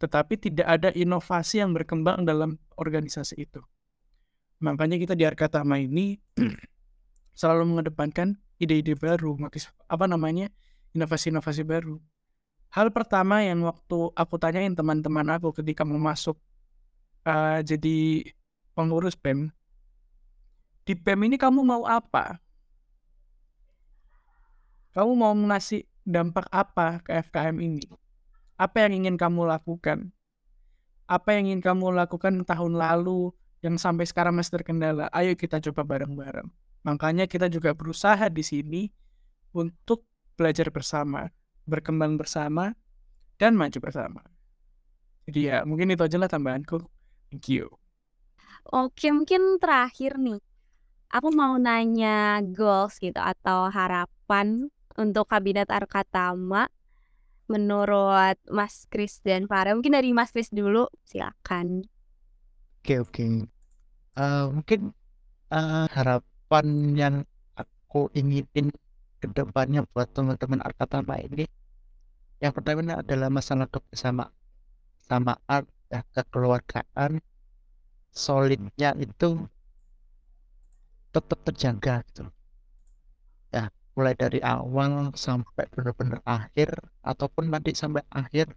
tetapi 0.00 0.36
tidak 0.36 0.66
ada 0.68 0.88
inovasi 0.92 1.64
yang 1.64 1.72
berkembang 1.72 2.28
dalam 2.28 2.60
organisasi 2.76 3.48
itu. 3.48 3.60
Makanya 4.60 4.96
kita 4.96 5.12
di 5.12 5.24
Arkatama 5.28 5.76
ini 5.76 6.16
selalu 7.40 7.76
mengedepankan 7.76 8.40
ide-ide 8.56 8.96
baru, 8.96 9.36
apa 9.88 10.04
namanya, 10.08 10.48
inovasi-inovasi 10.92 11.62
baru 11.64 12.00
hal 12.76 12.92
pertama 12.92 13.40
yang 13.40 13.64
waktu 13.64 14.12
aku 14.12 14.36
tanyain 14.36 14.76
teman-teman 14.76 15.24
aku 15.32 15.48
ketika 15.56 15.80
mau 15.86 15.96
masuk 15.96 16.36
uh, 17.24 17.64
jadi 17.64 18.28
pengurus 18.76 19.16
BEM, 19.16 19.48
di 20.84 20.92
BEM 20.92 21.32
ini 21.32 21.36
kamu 21.40 21.64
mau 21.64 21.88
apa? 21.88 22.36
Kamu 24.92 25.12
mau 25.16 25.32
ngasih 25.32 25.84
dampak 26.04 26.48
apa 26.52 27.00
ke 27.04 27.16
FKM 27.20 27.56
ini? 27.60 27.84
Apa 28.56 28.84
yang 28.84 29.04
ingin 29.04 29.16
kamu 29.20 29.44
lakukan? 29.44 30.12
Apa 31.08 31.36
yang 31.36 31.52
ingin 31.52 31.60
kamu 31.64 31.92
lakukan 31.92 32.44
tahun 32.44 32.76
lalu 32.76 33.32
yang 33.60 33.76
sampai 33.76 34.08
sekarang 34.08 34.36
masih 34.36 34.60
terkendala? 34.60 35.08
Ayo 35.12 35.36
kita 35.36 35.60
coba 35.60 35.84
bareng-bareng. 35.84 36.48
Makanya 36.86 37.26
kita 37.26 37.50
juga 37.50 37.74
berusaha 37.74 38.30
di 38.30 38.46
sini 38.46 38.82
untuk 39.50 40.06
belajar 40.38 40.70
bersama 40.70 41.26
berkembang 41.66 42.14
bersama, 42.14 42.72
dan 43.36 43.58
maju 43.58 43.78
bersama. 43.82 44.22
Jadi 45.26 45.50
ya 45.50 45.66
mungkin 45.66 45.90
itu 45.90 46.06
aja 46.06 46.16
lah 46.16 46.30
tambahanku. 46.30 46.86
Thank 47.28 47.50
you. 47.50 47.74
Oke, 48.70 49.10
mungkin 49.10 49.58
terakhir 49.58 50.16
nih. 50.16 50.38
Aku 51.10 51.34
mau 51.34 51.58
nanya 51.58 52.42
goals 52.42 52.98
gitu 53.02 53.18
atau 53.18 53.70
harapan 53.70 54.70
untuk 54.94 55.30
Kabinet 55.30 55.70
Arkatama 55.70 56.66
menurut 57.46 58.38
Mas 58.50 58.90
Kris 58.90 59.22
dan 59.22 59.46
Farel. 59.46 59.78
Mungkin 59.78 59.94
dari 59.94 60.10
Mas 60.10 60.34
Kris 60.34 60.50
dulu, 60.50 60.90
silakan. 61.06 61.86
Oke 62.82 63.02
oke. 63.02 63.22
Uh, 64.18 64.50
mungkin 64.50 64.94
uh, 65.50 65.86
harapan 66.46 66.94
yang 66.94 67.14
aku 67.58 68.06
inginin 68.14 68.70
ke 69.18 69.26
depannya 69.34 69.82
buat 69.90 70.06
teman-teman 70.14 70.62
Arkatama 70.62 71.18
ini 71.18 71.42
yang 72.38 72.54
pertama 72.54 73.02
adalah 73.02 73.26
masalah 73.26 73.66
kebersamaan 73.66 74.30
samaan 75.10 75.66
ya, 75.90 76.06
kekeluargaan. 76.14 77.18
Solidnya 78.14 78.94
itu 78.94 79.50
tetap 81.10 81.38
terjaga 81.42 82.06
gitu. 82.06 82.24
Ya 83.50 83.74
mulai 83.98 84.14
dari 84.14 84.38
awal 84.38 85.10
sampai 85.18 85.66
benar-benar 85.74 86.22
akhir 86.22 86.70
ataupun 87.02 87.50
nanti 87.50 87.74
sampai 87.74 88.06
akhir 88.12 88.54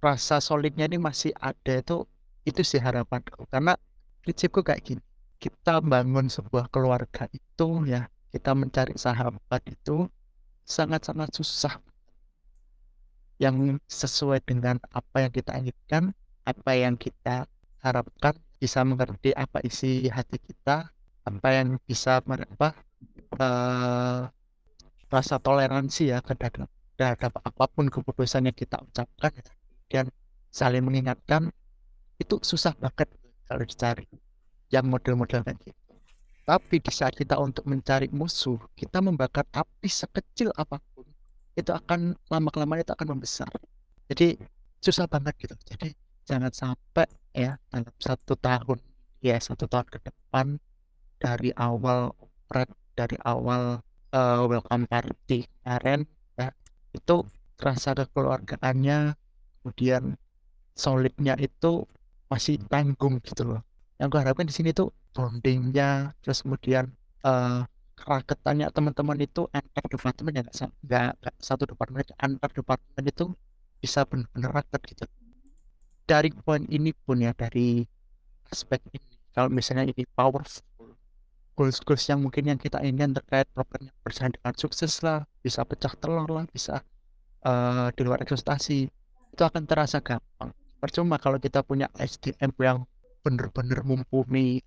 rasa 0.00 0.40
solidnya 0.40 0.88
ini 0.88 0.96
masih 0.96 1.36
ada 1.36 1.78
itu 1.78 2.08
itu 2.48 2.62
sih 2.64 2.80
harapanku 2.80 3.46
karena 3.50 3.76
prinsipku 4.22 4.62
kayak 4.66 4.82
gini 4.82 5.02
kita 5.42 5.82
bangun 5.82 6.30
sebuah 6.30 6.70
keluarga 6.70 7.26
itu 7.34 7.82
ya 7.90 8.06
kita 8.30 8.54
mencari 8.54 8.94
sahabat 8.94 9.62
itu 9.66 10.06
sangat-sangat 10.62 11.34
susah. 11.34 11.82
Yang 13.42 13.82
sesuai 13.90 14.38
dengan 14.46 14.78
apa 14.94 15.26
yang 15.26 15.34
kita 15.34 15.58
inginkan, 15.58 16.14
apa 16.46 16.70
yang 16.78 16.94
kita 16.94 17.50
harapkan, 17.82 18.38
bisa 18.62 18.86
mengerti 18.86 19.34
apa 19.34 19.58
isi 19.66 20.06
hati 20.06 20.38
kita, 20.38 20.94
apa 21.26 21.48
yang 21.50 21.82
bisa 21.82 22.22
apa 22.22 22.78
uh, 23.34 24.30
rasa 25.10 25.36
toleransi 25.42 26.14
ya 26.14 26.22
terhadap, 26.22 26.70
terhadap 26.94 27.34
apa 27.42 27.64
pun 27.66 27.90
keputusan 27.90 28.46
yang 28.46 28.54
kita 28.54 28.78
ucapkan 28.78 29.34
dan 29.90 30.06
saling 30.54 30.86
mengingatkan 30.86 31.50
itu 32.22 32.38
susah 32.46 32.78
banget 32.78 33.10
kalau 33.50 33.66
dicari 33.66 34.06
yang 34.72 34.88
model-model 34.88 35.44
gitu. 35.44 35.70
Tapi 36.42 36.82
di 36.82 36.90
saat 36.90 37.14
kita 37.14 37.38
untuk 37.38 37.68
mencari 37.70 38.10
musuh, 38.10 38.58
kita 38.74 38.98
membakar 38.98 39.46
api 39.54 39.86
sekecil 39.86 40.50
apa 40.58 40.82
pun, 40.90 41.06
itu 41.54 41.70
akan 41.70 42.18
lama-kelamaan 42.26 42.82
itu 42.82 42.90
akan 42.90 43.14
membesar. 43.14 43.46
Jadi 44.10 44.40
susah 44.82 45.06
banget 45.06 45.38
gitu. 45.38 45.54
Jadi 45.62 45.94
jangan 46.26 46.50
sampai 46.50 47.06
ya 47.30 47.60
dalam 47.70 47.94
satu 48.02 48.34
tahun, 48.34 48.82
ya 49.22 49.38
satu 49.38 49.70
tahun 49.70 49.86
ke 49.86 49.98
depan 50.02 50.58
dari 51.22 51.54
awal 51.54 52.10
operate, 52.18 52.74
dari 52.98 53.14
awal 53.22 53.78
uh, 54.10 54.42
welcome 54.50 54.90
party 54.90 55.46
kemarin 55.62 56.10
ya 56.34 56.50
itu 56.90 57.22
rasa 57.62 57.94
kekeluargaannya, 57.94 59.14
kemudian 59.62 60.18
solidnya 60.74 61.38
itu 61.38 61.86
masih 62.26 62.58
tanggung 62.66 63.22
gitu 63.22 63.46
loh. 63.46 63.62
Yang 64.00 64.08
gue 64.12 64.20
harapkan 64.20 64.46
di 64.48 64.54
sini 64.54 64.70
tuh 64.72 64.92
bondingnya 65.12 66.16
terus 66.24 66.42
kemudian 66.42 66.92
uh, 67.24 67.64
raketannya 68.02 68.66
teman-teman 68.74 69.18
itu 69.22 69.46
antar 69.54 69.84
departemen 69.86 70.32
ya 70.34 70.42
nggak 70.42 71.14
satu 71.38 71.70
departemen 71.70 72.02
antar 72.18 72.50
departemen 72.50 73.04
itu 73.06 73.24
bisa 73.78 74.02
benar-benar 74.06 74.62
raket 74.62 74.80
gitu. 74.94 75.04
Dari 76.06 76.34
poin 76.34 76.66
ini 76.66 76.90
pun 76.90 77.22
ya 77.22 77.30
dari 77.34 77.86
aspek 78.50 78.82
ini 78.90 79.00
kalau 79.32 79.48
misalnya 79.48 79.88
ini 79.88 80.04
powerful 80.12 80.62
goals 81.52 81.78
goals 81.84 82.04
yang 82.08 82.20
mungkin 82.20 82.48
yang 82.48 82.58
kita 82.58 82.80
ingin 82.80 83.12
terkait 83.12 83.44
programnya 83.52 83.92
berjalan 84.00 84.32
dengan 84.32 84.54
sukses 84.56 85.04
lah 85.04 85.28
bisa 85.44 85.62
pecah 85.68 85.92
telur 86.00 86.26
lah 86.26 86.48
bisa 86.48 86.80
uh, 87.44 87.92
di 87.92 88.02
luar 88.02 88.24
ekspektasi 88.24 88.88
itu 89.32 89.42
akan 89.42 89.64
terasa 89.64 90.00
gampang. 90.04 90.52
Percuma 90.82 91.16
kalau 91.16 91.38
kita 91.38 91.62
punya 91.62 91.88
SDM 91.96 92.52
yang 92.58 92.78
benar-benar 93.22 93.86
mumpuni. 93.86 94.60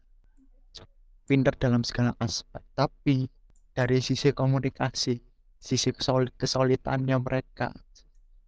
Pinter 1.25 1.57
dalam 1.57 1.81
segala 1.81 2.13
aspek 2.21 2.61
tapi 2.77 3.25
dari 3.73 3.97
sisi 3.97 4.29
komunikasi 4.29 5.17
sisi 5.57 5.89
kesolid 5.89 6.29
kesolidannya 6.37 7.17
mereka 7.17 7.73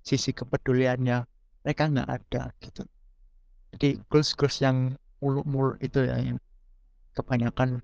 sisi 0.05 0.29
kepeduliannya 0.29 1.25
mereka 1.65 1.83
nggak 1.89 2.09
ada 2.09 2.53
gitu. 2.61 2.85
Jadi 3.73 3.97
goals-goals 4.05 4.61
yang 4.61 4.93
muluk-muluk 5.17 5.81
itu 5.81 6.05
ya 6.05 6.21
yang 6.21 6.37
kebanyakan 7.17 7.81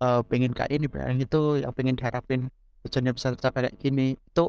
eh, 0.00 0.20
pengen 0.24 0.56
kayak 0.56 0.72
ini 0.72 0.88
pengen 0.88 1.20
itu 1.20 1.60
yang 1.60 1.72
pengen 1.76 2.00
diharapin 2.00 2.48
tujuannya 2.88 3.12
bisa 3.12 3.36
tercapai 3.36 3.68
kayak 3.68 3.76
gini 3.78 4.16
itu 4.16 4.44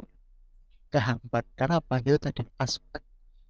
kehambat. 0.96 1.44
Karena 1.60 1.84
apa? 1.84 2.00
Itu 2.00 2.24
tadi 2.24 2.48
aspek 2.56 3.04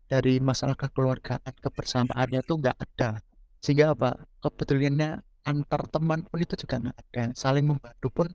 dari 0.10 0.41
masalah 0.41 0.73
kekeluargaan 0.73 1.54
kebersamaannya 1.62 2.41
tuh 2.41 2.58
nggak 2.58 2.78
ada 2.82 3.21
sehingga 3.63 3.95
apa 3.95 4.19
kepeduliannya 4.43 5.23
antar 5.47 5.88
teman 5.88 6.28
pun 6.28 6.38
itu 6.43 6.60
juga 6.60 6.84
nggak 6.84 6.97
ada. 6.99 7.23
Saling 7.32 7.63
membantu 7.63 8.08
pun 8.12 8.28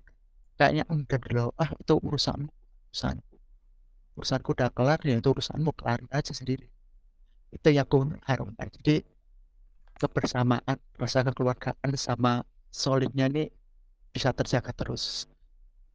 kayaknya 0.57 0.89
enggak 0.89 1.29
loh 1.37 1.53
ah 1.61 1.69
itu 1.77 1.95
urusan 2.01 2.49
urusan 2.89 3.17
urusanku 4.19 4.51
udah 4.57 4.75
kelar 4.75 4.99
ya 5.07 5.21
itu 5.21 5.29
urusanmu 5.31 5.71
kelar 5.77 6.01
aja 6.11 6.33
sendiri. 6.33 6.67
Itu 7.53 7.69
yang 7.71 7.87
aku 7.87 8.09
harapkan. 8.27 8.67
Jadi 8.81 9.05
kebersamaan 10.01 10.81
rasa 10.99 11.23
kekeluargaan 11.23 11.93
sama 11.95 12.43
solidnya 12.73 13.31
ini 13.31 13.53
bisa 14.11 14.35
terjaga 14.35 14.73
terus. 14.75 15.29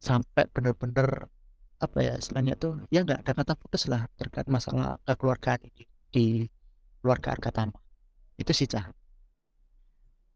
Sampai 0.00 0.48
bener-bener 0.48 1.28
apa 1.82 1.98
ya 2.00 2.16
istilahnya 2.16 2.54
tuh 2.56 2.80
ya 2.88 3.04
nggak 3.04 3.28
ada 3.28 3.32
kata 3.36 3.52
putus 3.60 3.90
lah 3.92 4.08
terkait 4.16 4.48
masalah 4.48 4.96
kekeluargaan 5.04 5.60
ini 5.68 5.84
di 6.08 6.24
keluarga 7.02 7.36
Arkatama 7.36 7.76
itu 8.40 8.52
sih 8.56 8.64
cah 8.70 8.88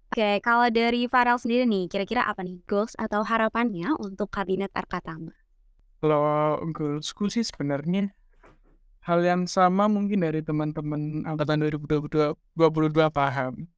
Oke, 0.09 0.40
kalau 0.40 0.73
dari 0.73 1.05
Farel 1.05 1.37
sendiri 1.37 1.68
nih, 1.68 1.85
kira-kira 1.85 2.25
apa 2.25 2.40
nih 2.40 2.64
goals 2.64 2.97
atau 2.97 3.21
harapannya 3.29 3.92
untuk 4.01 4.33
kabinet 4.33 4.73
Arkatama? 4.73 5.37
Kalau 6.01 6.57
goalsku 6.73 7.29
sih 7.29 7.44
sebenarnya 7.44 8.16
hal 9.05 9.21
yang 9.21 9.44
sama 9.44 9.85
mungkin 9.85 10.25
dari 10.25 10.40
teman-teman 10.40 11.29
angkatan 11.29 11.61
2022 11.61 12.37
paham. 13.12 13.68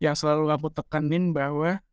Yang 0.00 0.24
selalu 0.24 0.48
aku 0.48 0.72
tekanin 0.72 1.36
bahwa 1.36 1.84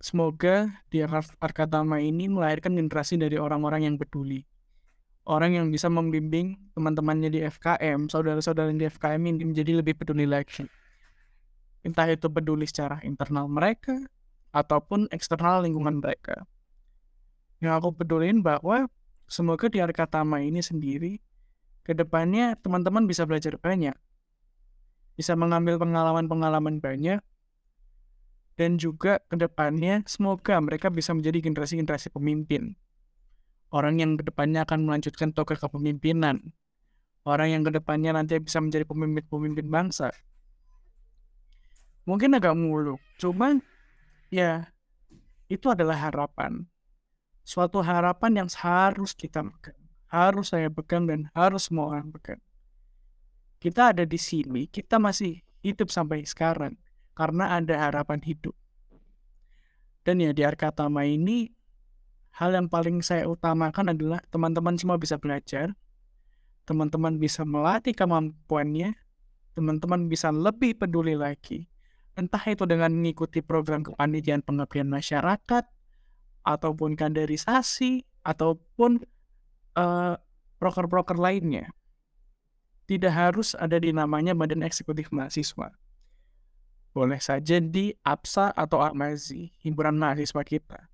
semoga 0.00 0.72
di 0.88 1.04
Ar- 1.04 1.36
Arkatama 1.44 2.00
ini 2.00 2.32
melahirkan 2.32 2.72
generasi 2.72 3.20
dari 3.20 3.36
orang-orang 3.36 3.92
yang 3.92 4.00
peduli. 4.00 4.48
Orang 5.28 5.52
yang 5.52 5.68
bisa 5.68 5.92
membimbing 5.92 6.56
teman-temannya 6.72 7.28
di 7.28 7.44
FKM, 7.44 8.08
saudara-saudara 8.08 8.72
di 8.72 8.88
FKM 8.88 9.20
ini 9.28 9.44
menjadi 9.44 9.84
lebih 9.84 10.00
peduli 10.00 10.24
lagi. 10.24 10.64
Entah 11.88 12.04
itu 12.12 12.28
peduli 12.28 12.68
secara 12.68 13.00
internal 13.00 13.48
mereka 13.48 13.96
ataupun 14.52 15.08
eksternal 15.08 15.64
lingkungan 15.64 16.04
mereka. 16.04 16.44
Yang 17.64 17.72
aku 17.80 17.88
pedulin 18.04 18.44
bahwa 18.44 18.92
semoga 19.24 19.72
di 19.72 19.80
Arkatama 19.80 20.44
ini 20.44 20.60
sendiri 20.60 21.16
ke 21.88 21.96
depannya 21.96 22.60
teman-teman 22.60 23.08
bisa 23.08 23.24
belajar 23.24 23.56
banyak, 23.56 23.96
bisa 25.16 25.32
mengambil 25.32 25.80
pengalaman-pengalaman 25.80 26.84
banyak, 26.84 27.24
dan 28.60 28.76
juga 28.76 29.24
ke 29.24 29.40
depannya 29.40 30.04
semoga 30.04 30.60
mereka 30.60 30.92
bisa 30.92 31.16
menjadi 31.16 31.40
generasi-generasi 31.40 32.12
pemimpin. 32.12 32.76
Orang 33.72 33.96
yang 33.96 34.20
ke 34.20 34.28
depannya 34.28 34.68
akan 34.68 34.84
melanjutkan 34.84 35.32
tokoh 35.32 35.56
kepemimpinan. 35.56 36.52
Orang 37.24 37.48
yang 37.48 37.62
ke 37.64 37.72
depannya 37.72 38.12
nanti 38.12 38.36
bisa 38.40 38.60
menjadi 38.60 38.84
pemimpin-pemimpin 38.84 39.72
bangsa. 39.72 40.12
Mungkin 42.08 42.32
agak 42.40 42.56
muluk, 42.56 43.04
cuman 43.20 43.60
ya 44.32 44.72
itu 45.52 45.68
adalah 45.68 46.08
harapan. 46.08 46.64
Suatu 47.44 47.84
harapan 47.84 48.44
yang 48.44 48.48
harus 48.64 49.12
kita 49.12 49.44
pegang. 49.44 49.76
Harus 50.08 50.56
saya 50.56 50.72
pegang 50.72 51.04
dan 51.04 51.28
harus 51.36 51.68
semua 51.68 51.92
orang 51.92 52.08
pegang. 52.08 52.40
Kita 53.60 53.92
ada 53.92 54.08
di 54.08 54.16
sini, 54.16 54.64
kita 54.72 54.96
masih 54.96 55.44
hidup 55.60 55.92
sampai 55.92 56.24
sekarang 56.24 56.80
karena 57.12 57.60
ada 57.60 57.76
harapan 57.76 58.24
hidup. 58.24 58.56
Dan 60.00 60.24
ya 60.24 60.32
di 60.32 60.48
Arkatama 60.48 61.04
ini 61.04 61.52
hal 62.40 62.56
yang 62.56 62.72
paling 62.72 63.04
saya 63.04 63.28
utamakan 63.28 63.92
adalah 63.92 64.24
teman-teman 64.32 64.80
semua 64.80 64.96
bisa 64.96 65.20
belajar, 65.20 65.76
teman-teman 66.64 67.20
bisa 67.20 67.44
melatih 67.44 67.92
kemampuannya, 67.92 68.96
teman-teman 69.52 70.08
bisa 70.08 70.32
lebih 70.32 70.72
peduli 70.72 71.12
lagi. 71.12 71.68
Entah 72.18 72.42
itu 72.50 72.66
dengan 72.66 72.90
mengikuti 72.90 73.38
program 73.38 73.86
kepanitiaan 73.86 74.42
pengabdian 74.42 74.90
masyarakat, 74.90 75.64
ataupun 76.42 76.98
kaderisasi, 76.98 78.02
ataupun 78.26 79.06
eh, 79.78 80.14
proker-proker 80.58 81.14
lainnya. 81.14 81.70
Tidak 82.90 83.12
harus 83.12 83.54
ada 83.54 83.78
di 83.78 83.94
namanya 83.94 84.34
Badan 84.34 84.66
Eksekutif 84.66 85.14
Mahasiswa 85.14 85.70
boleh 86.98 87.22
saja 87.22 87.62
di 87.62 87.94
APSA 88.02 88.50
atau 88.50 88.82
AMAZI, 88.82 89.62
himpunan 89.62 89.94
mahasiswa 89.94 90.42
kita. 90.42 90.90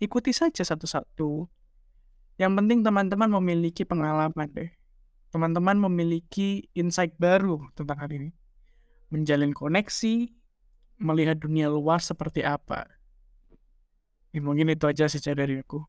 Ikuti 0.00 0.32
saja 0.32 0.64
satu-satu. 0.64 1.44
Yang 2.40 2.52
penting 2.56 2.78
teman-teman 2.80 3.28
memiliki 3.38 3.84
pengalaman 3.84 4.48
deh. 4.48 4.72
Teman-teman 5.28 5.76
memiliki 5.76 6.72
insight 6.72 7.12
baru 7.20 7.60
tentang 7.76 8.00
hal 8.00 8.10
ini. 8.10 8.32
Menjalin 9.12 9.52
koneksi, 9.52 10.32
melihat 10.96 11.36
dunia 11.36 11.68
luar 11.68 12.00
seperti 12.00 12.40
apa. 12.40 12.88
Ya, 14.32 14.40
mungkin 14.40 14.72
itu 14.72 14.88
aja 14.88 15.04
sih 15.12 15.20
dari 15.20 15.60
aku. 15.60 15.84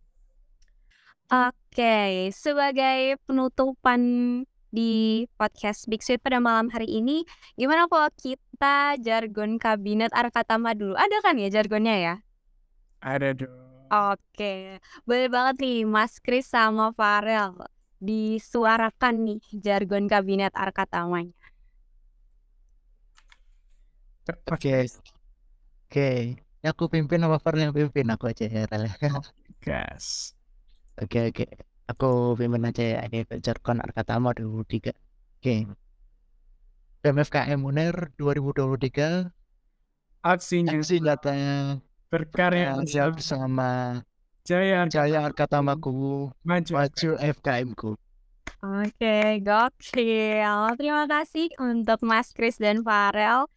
Oke, 1.32 2.30
sebagai 2.36 3.16
penutupan 3.24 4.02
di 4.74 5.24
podcast 5.40 5.88
Big 5.88 6.04
Sweet 6.04 6.20
pada 6.20 6.44
malam 6.44 6.68
hari 6.68 6.90
ini, 7.00 7.24
gimana 7.56 7.88
kalau 7.88 8.12
kita 8.20 9.00
jargon 9.00 9.56
kabinet 9.56 10.12
Arkatama 10.12 10.76
dulu? 10.76 11.00
Ada 11.00 11.24
kan 11.24 11.40
ya 11.40 11.48
jargonnya 11.48 11.96
ya? 11.96 12.16
Ada 13.00 13.32
dong. 13.40 13.54
Oke, 13.94 14.82
boleh 15.06 15.30
banget 15.30 15.56
nih 15.62 15.80
Mas 15.86 16.18
Kris 16.18 16.50
sama 16.50 16.90
Farel 16.98 17.54
disuarakan 18.04 19.16
nih 19.24 19.42
jargon 19.62 20.10
kabinet 20.12 20.52
Arkatamanya. 20.58 21.32
Oke. 24.52 24.88
Oke. 25.88 26.10
Ya 26.64 26.72
aku 26.72 26.88
pimpin 26.88 27.20
apa 27.28 27.44
Farel 27.44 27.68
yang 27.68 27.76
pimpin 27.76 28.08
aku 28.08 28.32
aja 28.32 28.48
ya. 28.48 28.64
Gas. 29.60 30.32
Oke 30.96 31.32
oke. 31.32 31.46
Aku 31.92 32.40
pimpin 32.40 32.64
aja 32.64 32.84
ya 32.84 33.00
ini 33.12 33.28
jargon 33.44 33.84
Arkatama 33.84 34.32
2023. 34.32 34.96
Oke. 35.44 35.56
PMFKM 37.04 37.60
UNER 37.60 38.16
2023 38.16 39.28
Aksinya 40.24 40.80
aksi 40.80 41.04
nyatanya 41.04 41.84
berkarya 42.08 42.80
ya 42.88 43.12
bersama 43.12 44.00
Jaya 44.48 44.88
Jaya 44.88 45.28
Arkatamaku 45.28 46.32
maju. 46.48 46.72
maju 46.72 47.10
FKM 47.20 47.76
ku. 47.76 48.00
Oke, 48.64 49.44
gokil. 49.44 50.64
Terima 50.80 51.04
kasih 51.12 51.52
untuk 51.60 52.00
Mas 52.08 52.32
Kris 52.32 52.56
dan 52.56 52.80
Farel. 52.88 53.52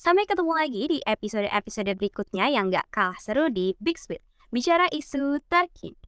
Sampai 0.00 0.24
ketemu 0.24 0.56
lagi 0.56 0.82
di 0.88 0.98
episode-episode 1.04 1.92
berikutnya 1.92 2.48
yang 2.48 2.72
gak 2.72 2.88
kalah 2.88 3.20
seru 3.20 3.52
di 3.52 3.76
Big 3.76 4.00
Sweet. 4.00 4.24
Bicara 4.48 4.88
isu 4.88 5.44
terkini. 5.44 5.99